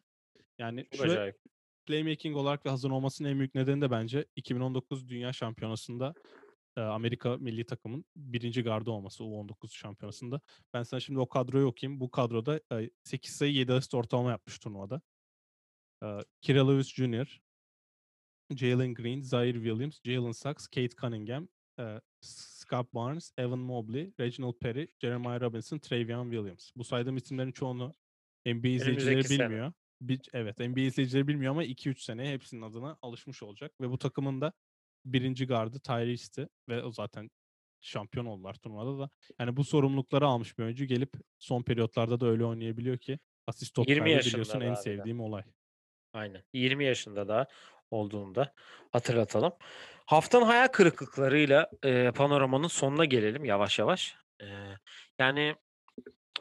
[0.60, 1.38] Yani Çok şöyle acayip.
[1.86, 6.14] playmaking olarak ve hazır olmasının en büyük nedeni de bence 2019 Dünya Şampiyonası'nda
[6.76, 10.42] Amerika milli takımın birinci gardı olması U19 şampiyonasında.
[10.74, 12.00] Ben sana şimdi o kadroyu okuyayım.
[12.00, 15.02] Bu kadroda e, 8 sayı 7 asist ortalama yapmış turnuvada.
[16.42, 17.42] Kira Lewis Jr.,
[18.56, 21.48] Jalen Green, Zaire Williams, Jalen Sachs, Kate Cunningham,
[22.22, 26.72] Scott Barnes, Evan Mobley, Reginald Perry, Jeremiah Robinson, Travion Williams.
[26.76, 27.96] Bu saydığım isimlerin çoğunu
[28.46, 29.40] NBA izleyicileri sene.
[29.40, 29.74] bilmiyor.
[30.02, 33.72] Bir, evet NBA izleyicileri bilmiyor ama 2-3 sene hepsinin adına alışmış olacak.
[33.82, 34.54] Ve bu takımın da
[35.06, 37.30] birinci gardı Tyrese'ti ve o zaten
[37.82, 39.10] şampiyon oldular turnuvada da.
[39.40, 43.90] Yani bu sorumlulukları almış bir oyuncu gelip son periyotlarda da öyle oynayabiliyor ki asist top
[43.90, 45.44] 20 kaybı yaşında biliyorsun da en sevdiğim olay.
[46.14, 46.44] Aynen.
[46.54, 47.48] 20 yaşında da
[47.92, 48.54] olduğunda
[48.92, 49.54] hatırlatalım.
[50.06, 54.16] Haftanın hayal kırıklıklarıyla e, panoramanın sonuna gelelim yavaş yavaş.
[54.42, 54.46] E,
[55.20, 55.56] yani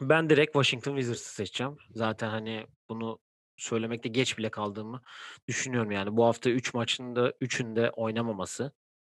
[0.01, 1.77] ben direkt Washington Wizards'ı seçeceğim.
[1.89, 3.19] Zaten hani bunu
[3.61, 5.01] söylemekte geç bile kaldığımı
[5.47, 6.17] düşünüyorum yani.
[6.17, 8.71] Bu hafta 3 maçında 3'ünde oynamaması.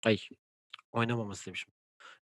[0.05, 0.17] Ay
[0.91, 1.73] oynamaması demişim.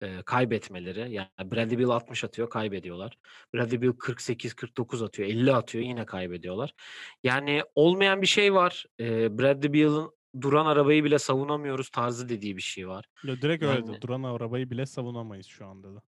[0.01, 1.13] E, kaybetmeleri.
[1.13, 3.19] Yani Bradley Beal 60 atıyor kaybediyorlar.
[3.55, 5.29] Bradley Beal 48-49 atıyor.
[5.29, 6.75] 50 atıyor yine kaybediyorlar.
[7.23, 8.85] Yani olmayan bir şey var.
[9.01, 13.05] E, Bradley Beal'ın duran arabayı bile savunamıyoruz tarzı dediği bir şey var.
[13.25, 16.03] Ya direkt öyle Yani- de duran arabayı bile savunamayız şu anda da.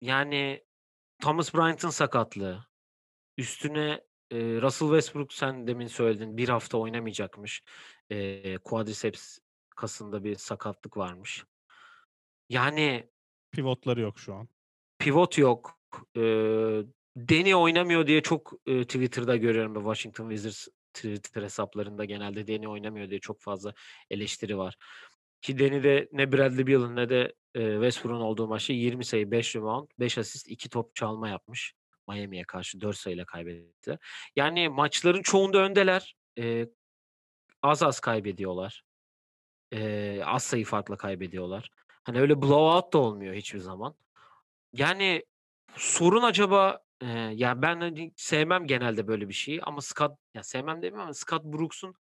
[0.00, 0.64] Yani
[1.22, 2.66] Thomas Bryant'ın sakatlığı.
[3.36, 4.00] Üstüne
[4.30, 7.62] e, Russell Westbrook sen demin söyledin bir hafta oynamayacakmış.
[8.10, 9.38] E, quadriceps
[9.76, 11.44] kasında bir sakatlık varmış.
[12.48, 13.10] Yani
[13.50, 14.48] Pivotları yok şu an.
[14.98, 15.78] pivot yok.
[16.16, 16.22] E,
[17.16, 23.10] Deni oynamıyor diye çok e, Twitter'da görüyorum ve Washington Wizards Twitter hesaplarında genelde Deni oynamıyor
[23.10, 23.74] diye çok fazla
[24.10, 24.76] eleştiri var.
[25.40, 29.56] Ki Deni de ne Bradley Beal'ın ne de e, Westbrook'un olduğu maçta 20 sayı, 5
[29.56, 31.74] rebound, 5 asist, 2 top çalma yapmış.
[32.08, 33.98] Miami'ye karşı 4 sayıyla kaybetti.
[34.36, 36.16] Yani maçların çoğunda öndeler.
[36.38, 36.66] E,
[37.62, 38.82] az az kaybediyorlar.
[39.72, 41.70] E, az sayı farkla kaybediyorlar.
[42.04, 43.94] Hani öyle blowout da olmuyor hiçbir zaman.
[44.72, 45.24] Yani
[45.76, 50.76] sorun acaba e, ya ben hani sevmem genelde böyle bir şeyi ama Scott ya sevmem
[50.82, 51.94] demiyorum ama Scott Brooks'un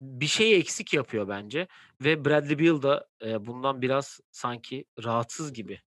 [0.00, 1.66] bir şey eksik yapıyor bence
[2.00, 5.82] ve Bradley Beal da e, bundan biraz sanki rahatsız gibi.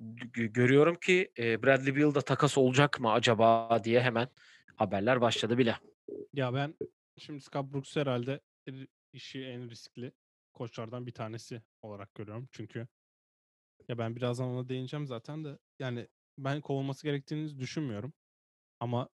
[0.00, 4.28] Gö- görüyorum ki Bradley Beal da takas olacak mı acaba diye hemen
[4.76, 5.76] haberler başladı bile.
[6.32, 6.74] Ya ben
[7.18, 8.40] şimdi Scott Brooks herhalde
[9.12, 10.12] işi en riskli
[10.52, 12.48] koçlardan bir tanesi olarak görüyorum.
[12.52, 12.88] Çünkü
[13.88, 18.12] ya ben birazdan ona değineceğim zaten de yani ben kovulması gerektiğini düşünmüyorum.
[18.80, 19.08] Ama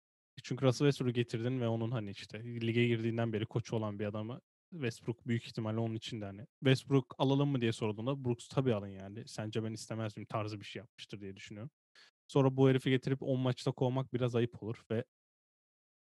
[0.43, 4.41] çünkü Russell Westbrook'u getirdin ve onun hani işte lige girdiğinden beri koçu olan bir adamı
[4.71, 8.87] Westbrook büyük ihtimalle onun için de hani Westbrook alalım mı diye sorduğunda Brooks tabii alın
[8.87, 9.27] yani.
[9.27, 11.71] Sence ben istemez miyim tarzı bir şey yapmıştır diye düşünüyorum.
[12.27, 15.03] Sonra bu herifi getirip 10 maçta kovmak biraz ayıp olur ve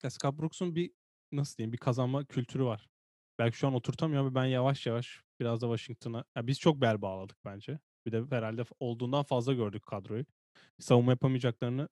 [0.09, 0.91] Scott Brooks'un bir
[1.31, 2.89] nasıl diyeyim bir kazanma kültürü var.
[3.39, 7.01] Belki şu an oturtamıyor ama ben yavaş yavaş biraz da Washington'a ya biz çok bel
[7.01, 7.79] bağladık bence.
[8.05, 10.25] Bir de herhalde olduğundan fazla gördük kadroyu.
[10.79, 11.89] Savunma yapamayacaklarını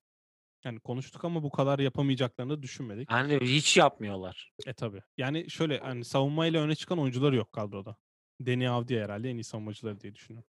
[0.64, 3.10] yani konuştuk ama bu kadar yapamayacaklarını düşünmedik.
[3.10, 4.52] Yani hiç yapmıyorlar.
[4.66, 5.02] E tabi.
[5.16, 7.96] Yani şöyle hani savunmayla öne çıkan oyuncuları yok kadroda.
[8.40, 10.48] Deni Avdiye herhalde en iyi savunmacıları diye düşünüyorum.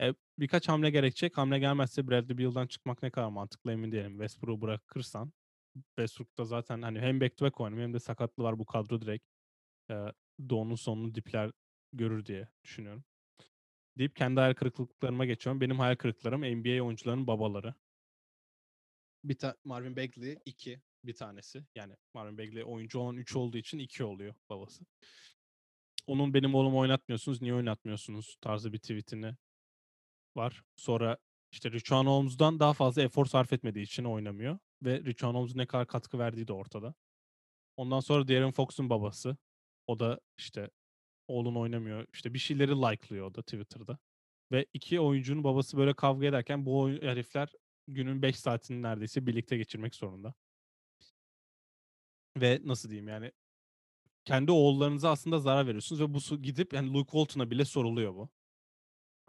[0.00, 1.38] E, birkaç hamle gerekecek.
[1.38, 4.12] Hamle gelmezse Bradley Beal'dan çıkmak ne kadar mantıklı emin değilim.
[4.12, 5.32] Westbrook'u bırakırsan
[5.74, 9.24] Westbrook'ta zaten hani hem back to back oynamıyor hem de sakatlığı var bu kadro direkt
[9.90, 9.94] e,
[10.48, 11.50] doğunun sonunu dipler
[11.92, 13.04] görür diye düşünüyorum.
[13.98, 15.60] Deyip kendi hayal kırıklıklarıma geçiyorum.
[15.60, 17.74] Benim hayal kırıklarım NBA oyuncularının babaları.
[19.24, 21.64] Bir ta- Marvin Bagley 2 bir tanesi.
[21.74, 24.84] Yani Marvin Bagley oyuncu olan 3 olduğu için 2 oluyor babası.
[26.06, 29.36] Onun benim oğlumu oynatmıyorsunuz, niye oynatmıyorsunuz tarzı bir tweetini
[30.36, 30.62] var.
[30.76, 31.18] Sonra
[31.52, 34.58] işte Richaun Holmes'dan daha fazla efor sarf etmediği için oynamıyor.
[34.82, 36.94] Ve Richaun Holmes'un ne kadar katkı verdiği de ortada.
[37.76, 39.36] Ondan sonra De'Aaron Fox'un babası.
[39.86, 40.70] O da işte
[41.28, 42.06] oğlun oynamıyor.
[42.12, 43.98] İşte bir şeyleri like'lıyor o da Twitter'da.
[44.52, 47.48] Ve iki oyuncunun babası böyle kavga ederken bu herifler
[47.88, 50.34] günün 5 saatini neredeyse birlikte geçirmek zorunda.
[52.36, 53.32] Ve nasıl diyeyim yani
[54.24, 58.30] kendi oğullarınıza aslında zarar veriyorsunuz ve bu gidip yani Luke Walton'a bile soruluyor bu.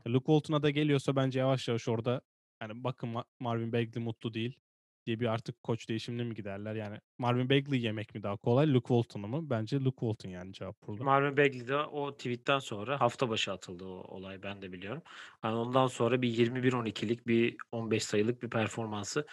[0.08, 2.22] Luke Walton'a da geliyorsa bence yavaş yavaş orada
[2.62, 4.60] yani bakın Ma- Marvin Bagley mutlu değil.
[5.06, 6.76] Diye bir artık koç değişimine mi giderler?
[6.76, 8.68] Yani Marvin Bagley yemek mi daha kolay?
[8.74, 9.50] Luke Walton'u mu?
[9.50, 11.06] Bence Luke Walton yani cevap burada.
[11.06, 15.02] Marvin Bagley'de o tweetten sonra hafta başı atıldı o olay ben de biliyorum.
[15.44, 19.26] Yani ondan sonra bir 21-12'lik bir 15 sayılık bir performansı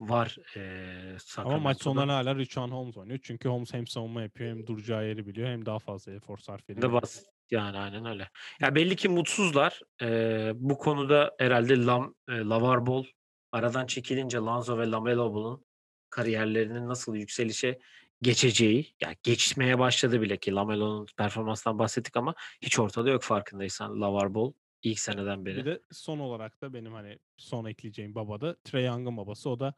[0.00, 3.18] var eee Ama maç sonlarına hala Richaun Holmes oynuyor.
[3.22, 6.92] Çünkü Holmes hem savunma yapıyor hem duracağı yeri biliyor hem daha fazla efor sarf De
[6.92, 6.92] ediyor.
[6.92, 8.28] bas yani aynen öyle.
[8.60, 9.80] Ya belli ki mutsuzlar.
[10.02, 13.04] Eee, bu konuda herhalde Lam, eee, LaVar Ball
[13.52, 15.64] aradan çekilince Lonzo ve LaMelo Ball'un
[16.10, 17.78] kariyerlerinin nasıl yükselişe
[18.22, 24.34] geçeceği, ya geçmeye başladı bile ki LaMelo'nun performansından bahsettik ama hiç ortada yok farkındaysan LaVar
[24.34, 25.64] Ball ilk seneden Bir beri.
[25.66, 29.50] de son olarak da benim hani son ekleyeceğim baba da Trae Young'ın babası.
[29.50, 29.74] O da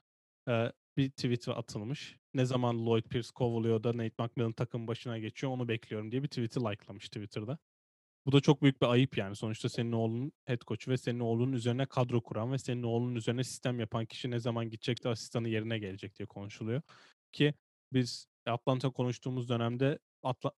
[0.48, 2.16] eee, bir Twitter atılmış.
[2.34, 6.28] Ne zaman Lloyd Pierce kovuluyor da Nate McMillan takım başına geçiyor onu bekliyorum diye bir
[6.28, 7.58] tweet'i likelamış Twitter'da.
[8.26, 9.36] Bu da çok büyük bir ayıp yani.
[9.36, 13.44] Sonuçta senin oğlunun head coach'u ve senin oğlunun üzerine kadro kuran ve senin oğlunun üzerine
[13.44, 16.82] sistem yapan kişi ne zaman gidecek de asistanı yerine gelecek diye konuşuluyor.
[17.32, 17.54] Ki
[17.92, 20.52] biz Atlanta konuştuğumuz dönemde Atla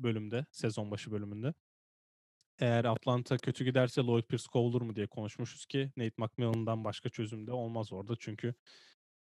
[0.00, 1.54] bölümde, sezon başı bölümünde
[2.58, 7.46] eğer Atlanta kötü giderse Lloyd Pierce kovulur mu diye konuşmuşuz ki Nate McMillan'dan başka çözüm
[7.46, 8.14] de olmaz orada.
[8.18, 8.54] Çünkü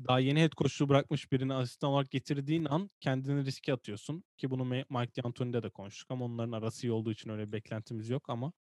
[0.08, 4.24] daha yeni head coach'luğu bırakmış birini asistan olarak getirdiğin an kendini riske atıyorsun.
[4.38, 8.10] Ki bunu Mike D'Antoni'de de konuştuk ama onların arası iyi olduğu için öyle bir beklentimiz
[8.10, 8.54] yok ama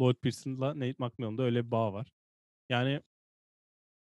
[0.00, 2.12] Lloyd Pierce'la Nate McMillan'da öyle bir bağ var.
[2.68, 3.02] Yani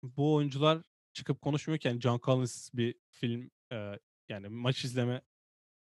[0.03, 3.99] bu oyuncular çıkıp konuşmuyorken John Collins bir film e,
[4.29, 5.21] yani maç izleme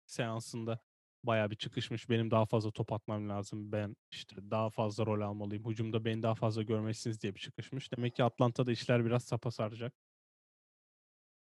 [0.06, 0.80] seansında
[1.24, 2.10] bayağı bir çıkışmış.
[2.10, 3.72] Benim daha fazla top atmam lazım.
[3.72, 5.70] Ben işte daha fazla rol almalıyım.
[5.70, 7.92] Hücumda beni daha fazla görmelisiniz diye bir çıkışmış.
[7.92, 9.94] Demek ki Atlanta'da işler biraz sapa saracak.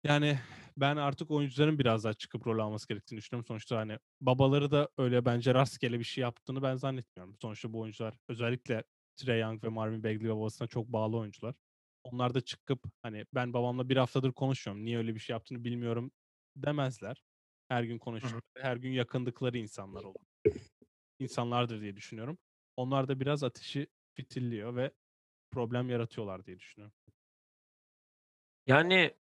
[0.03, 0.39] Yani
[0.77, 3.45] ben artık oyuncuların biraz daha çıkıp rol alması gerektiğini düşünüyorum.
[3.47, 7.35] Sonuçta hani babaları da öyle bence rastgele bir şey yaptığını ben zannetmiyorum.
[7.41, 8.83] Sonuçta bu oyuncular özellikle
[9.15, 11.55] Trae Young ve Marvin Bagley babasına çok bağlı oyuncular.
[12.03, 14.85] Onlar da çıkıp hani ben babamla bir haftadır konuşuyorum.
[14.85, 16.11] Niye öyle bir şey yaptığını bilmiyorum
[16.55, 17.23] demezler.
[17.67, 18.41] Her gün konuşuyor.
[18.57, 20.21] Her gün yakındıkları insanlar olur.
[21.19, 22.37] İnsanlardır diye düşünüyorum.
[22.77, 24.91] Onlar da biraz ateşi fitilliyor ve
[25.51, 26.97] problem yaratıyorlar diye düşünüyorum.
[28.67, 29.13] Yani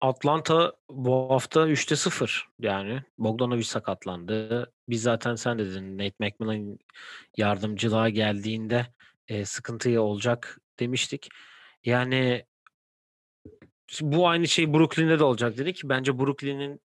[0.00, 3.02] Atlanta bu hafta 3'te 0 yani.
[3.18, 4.72] Bogdanovic sakatlandı.
[4.88, 6.78] Biz zaten sen de dedin Nate McMillan
[7.36, 8.86] yardımcılığa geldiğinde
[9.28, 11.28] e, sıkıntı olacak demiştik.
[11.84, 12.44] Yani
[14.00, 15.80] bu aynı şey Brooklyn'de de olacak dedik.
[15.84, 16.80] Bence Brooklyn'in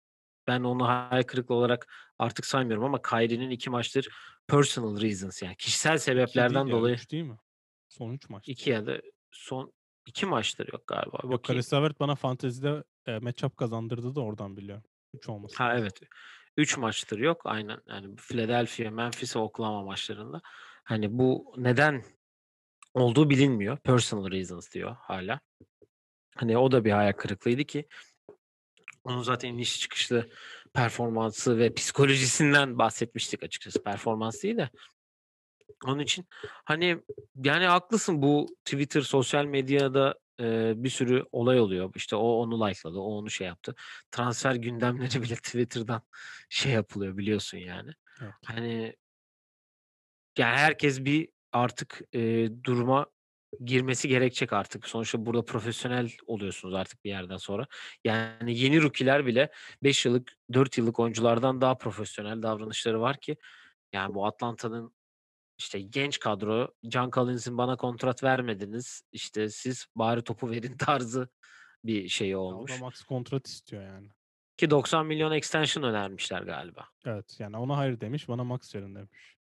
[0.48, 1.88] ben onu hayal kırıklığı olarak
[2.20, 4.10] artık saymıyorum ama Kyrie'nin iki maçtır
[4.48, 7.38] personal reasons yani kişisel İki sebeplerden değil ya, dolayı değil mi?
[7.90, 8.52] Son üç maçtı.
[8.52, 9.02] iki ya da
[9.32, 9.74] son
[10.06, 11.18] iki maçtır yok galiba.
[11.18, 11.42] Bakayım.
[11.42, 14.84] Karis Levert bana fantezide e, matchup kazandırdı da oradan biliyorum.
[15.14, 16.00] 3 olması Ha evet.
[16.58, 17.80] 3 maçtır yok aynen.
[17.88, 20.42] Yani Philadelphia, Memphis Oklahoma maçlarında.
[20.84, 22.04] Hani bu neden
[22.94, 23.78] olduğu bilinmiyor.
[23.78, 25.40] Personal reasons diyor hala.
[26.36, 27.88] Hani o da bir hayal kırıklığıydı ki
[29.04, 30.30] onun zaten iniş çıkışlı
[30.74, 33.84] performansı ve psikolojisinden bahsetmiştik açıkçası.
[33.84, 34.70] Performans değil de.
[35.86, 36.26] Onun için
[36.66, 36.98] hani
[37.44, 41.92] yani haklısın bu Twitter, sosyal medyada e, bir sürü olay oluyor.
[41.96, 43.76] İşte o onu likeladı, o onu şey yaptı.
[44.12, 46.02] Transfer gündemleri bile Twitter'dan
[46.50, 47.92] şey yapılıyor biliyorsun yani.
[48.22, 48.34] Evet.
[48.46, 48.96] Hani
[50.38, 53.06] yani herkes bir artık e, duruma
[53.64, 54.88] girmesi gerekecek artık.
[54.88, 57.68] Sonuçta burada profesyonel oluyorsunuz artık bir yerden sonra.
[58.04, 59.52] Yani yeni rookie'ler bile
[59.84, 63.38] 5 yıllık, 4 yıllık oyunculardan daha profesyonel davranışları var ki
[63.94, 64.96] yani bu Atlanta'nın
[65.58, 69.02] işte genç kadro, John Collins'in bana kontrat vermediniz.
[69.12, 71.30] İşte siz bari topu verin tarzı
[71.84, 72.72] bir şey Ya o olmuş.
[72.72, 74.10] da max kontrat istiyor yani.
[74.58, 76.90] Ki 90 milyon extension önermişler galiba.
[77.06, 79.36] Evet yani ona hayır demiş bana max verin demiş.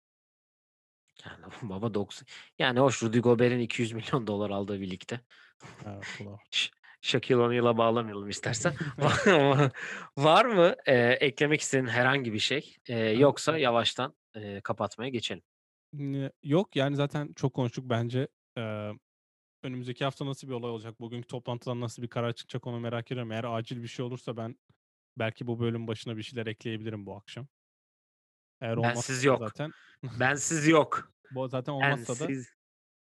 [1.25, 2.27] Yani baba 90.
[2.59, 5.21] Yani hoş Rudy Gobert'in 200 milyon dolar aldığı birlikte.
[5.85, 6.05] Evet
[7.01, 8.73] Shaquille O'Neal'a bağlamayalım istersen.
[10.17, 12.75] Var mı e, eklemek istediğin herhangi bir şey?
[12.87, 15.43] E, yoksa yavaştan e, kapatmaya geçelim.
[16.43, 18.27] Yok yani zaten çok konuştuk bence.
[18.57, 18.91] Eee,
[19.63, 21.01] önümüzdeki hafta nasıl bir olay olacak?
[21.01, 23.31] Bugünkü toplantıdan nasıl bir karar çıkacak onu merak ediyorum.
[23.31, 24.55] Eğer acil bir şey olursa ben
[25.19, 27.47] belki bu bölüm başına bir şeyler ekleyebilirim bu akşam.
[28.61, 29.41] Eğer olmazsa Bensiz da yok.
[29.45, 29.73] zaten
[30.11, 31.13] Bensiz yok.
[31.29, 32.53] bu zaten olmazsa da Bensiz.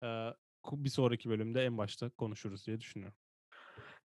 [0.03, 3.17] eee, ku- bir sonraki bölümde en başta konuşuruz diye düşünüyorum.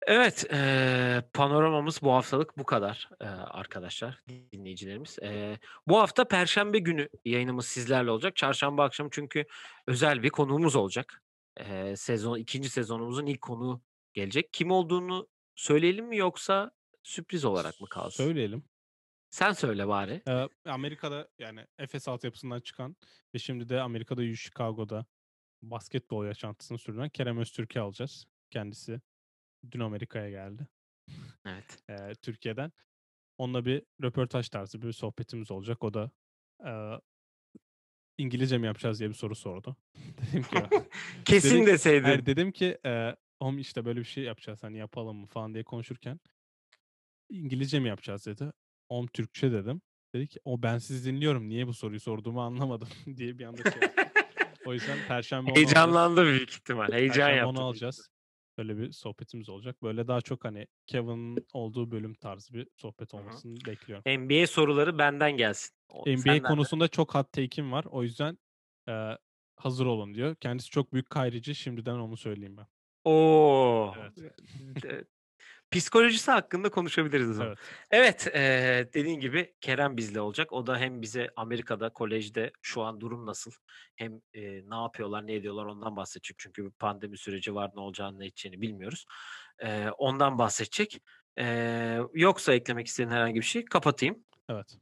[0.07, 4.21] Evet, eee, panoramamız bu haftalık bu kadar eee, arkadaşlar,
[4.53, 5.17] dinleyicilerimiz.
[5.21, 8.35] Eee, bu hafta Perşembe günü yayınımız sizlerle olacak.
[8.35, 9.45] Çarşamba akşamı çünkü
[9.87, 11.21] özel bir konuğumuz olacak.
[11.59, 13.81] Eee, sezon ikinci sezonumuzun ilk konuğu
[14.13, 14.53] gelecek.
[14.53, 16.71] Kim olduğunu söyleyelim mi yoksa
[17.03, 18.23] sürpriz olarak mı kalsın?
[18.23, 18.63] Söyleyelim.
[19.29, 20.21] Sen söyle bari.
[20.27, 22.95] Eee, Amerika'da yani Efes altyapısından çıkan
[23.35, 25.05] ve şimdi de Amerika'da Chicago'da
[25.61, 28.25] basketbol yaşantısını sürdüren Kerem Öztürk'ü alacağız.
[28.49, 29.01] Kendisi
[29.71, 30.67] dün Amerika'ya geldi.
[31.45, 31.77] Evet.
[31.89, 32.71] eee, Türkiye'den.
[33.37, 35.83] Onunla bir röportaj tarzı bir sohbetimiz olacak.
[35.83, 36.11] O da
[36.65, 36.99] eee,
[38.17, 39.77] İngilizce mi yapacağız diye bir soru sordu.
[40.31, 40.57] Dedim ki
[41.25, 42.03] Kesin Dedik- deseydin.
[42.03, 45.63] hayır, dedim ki eee "Oğlum işte böyle bir şey yapacağız hani yapalım mı falan diye
[45.63, 46.19] konuşurken
[47.29, 48.51] İngilizce mi yapacağız dedi.
[48.89, 49.81] Oğlum Türkçe dedim.
[50.15, 52.87] Dedi ki o ben sizi dinliyorum niye bu soruyu sorduğumu anlamadım
[53.17, 53.81] diye bir anda şey.
[54.65, 55.65] O yüzden Perşembe alacağız.
[55.67, 56.91] Heyecanlandı büyük ihtimal.
[56.91, 57.49] Heyecan Perşembe yaptı.
[57.49, 58.09] onu alacağız.
[58.57, 59.83] Böyle bir sohbetimiz olacak.
[59.83, 64.03] Böyle daha çok hani Kevin'in olduğu bölüm tarzı bir sohbet olmasını bekliyorum.
[64.07, 64.25] ihtimal.
[64.25, 65.75] NBA soruları benden gelsin.
[65.89, 66.47] O- NBA senden de.
[66.47, 67.85] konusunda çok hot take'im var.
[67.85, 68.37] O yüzden
[68.87, 69.17] eee,
[69.55, 70.35] hazır olun diyor.
[70.35, 71.55] Kendisi çok büyük kayrıcı.
[71.55, 72.67] Şimdiden onu söyleyeyim ben.
[73.03, 73.93] Oo.
[73.97, 74.13] Evet.
[75.72, 77.51] Psikolojisi hakkında konuşabiliriz o zaman.
[77.51, 77.59] Evet.
[77.91, 80.53] Evet, eee, dediğin gibi Kerem bizle olacak.
[80.53, 83.51] O da hem bize Amerika'da, kolejde şu an durum nasıl,
[83.95, 86.36] hem eee, ne yapıyorlar, ne ediyorlar ondan bahsedecek.
[86.39, 89.05] Çünkü bir pandemi süreci var, ne olacağını, ne edeceğini bilmiyoruz.
[89.63, 91.01] Eee, ondan bahsedecek.
[91.38, 94.24] Eee, yoksa eklemek istediğin herhangi bir şey kapatayım.
[94.49, 94.78] Evet.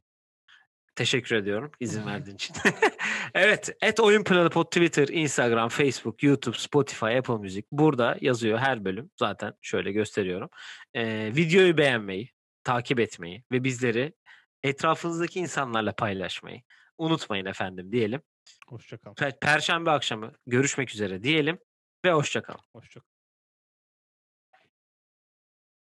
[0.96, 2.56] Teşekkür ediyorum izin verdiğin için.
[3.34, 7.62] evet, et Oyun Planı Pod Twitter, Instagram, Facebook, YouTube, Spotify, Apple Music.
[7.72, 9.10] Burada yazıyor her bölüm.
[9.18, 10.50] Zaten şöyle gösteriyorum.
[10.94, 12.30] Ee, videoyu beğenmeyi,
[12.64, 14.12] takip etmeyi ve bizleri
[14.62, 16.62] etrafınızdaki insanlarla paylaşmayı
[16.98, 18.22] unutmayın efendim diyelim.
[18.68, 19.14] Hoşça kal.
[19.14, 21.58] Per- Perşembe akşamı görüşmek üzere diyelim
[22.04, 22.60] ve hoşça kalın.
[22.72, 23.15] Hoşça kal.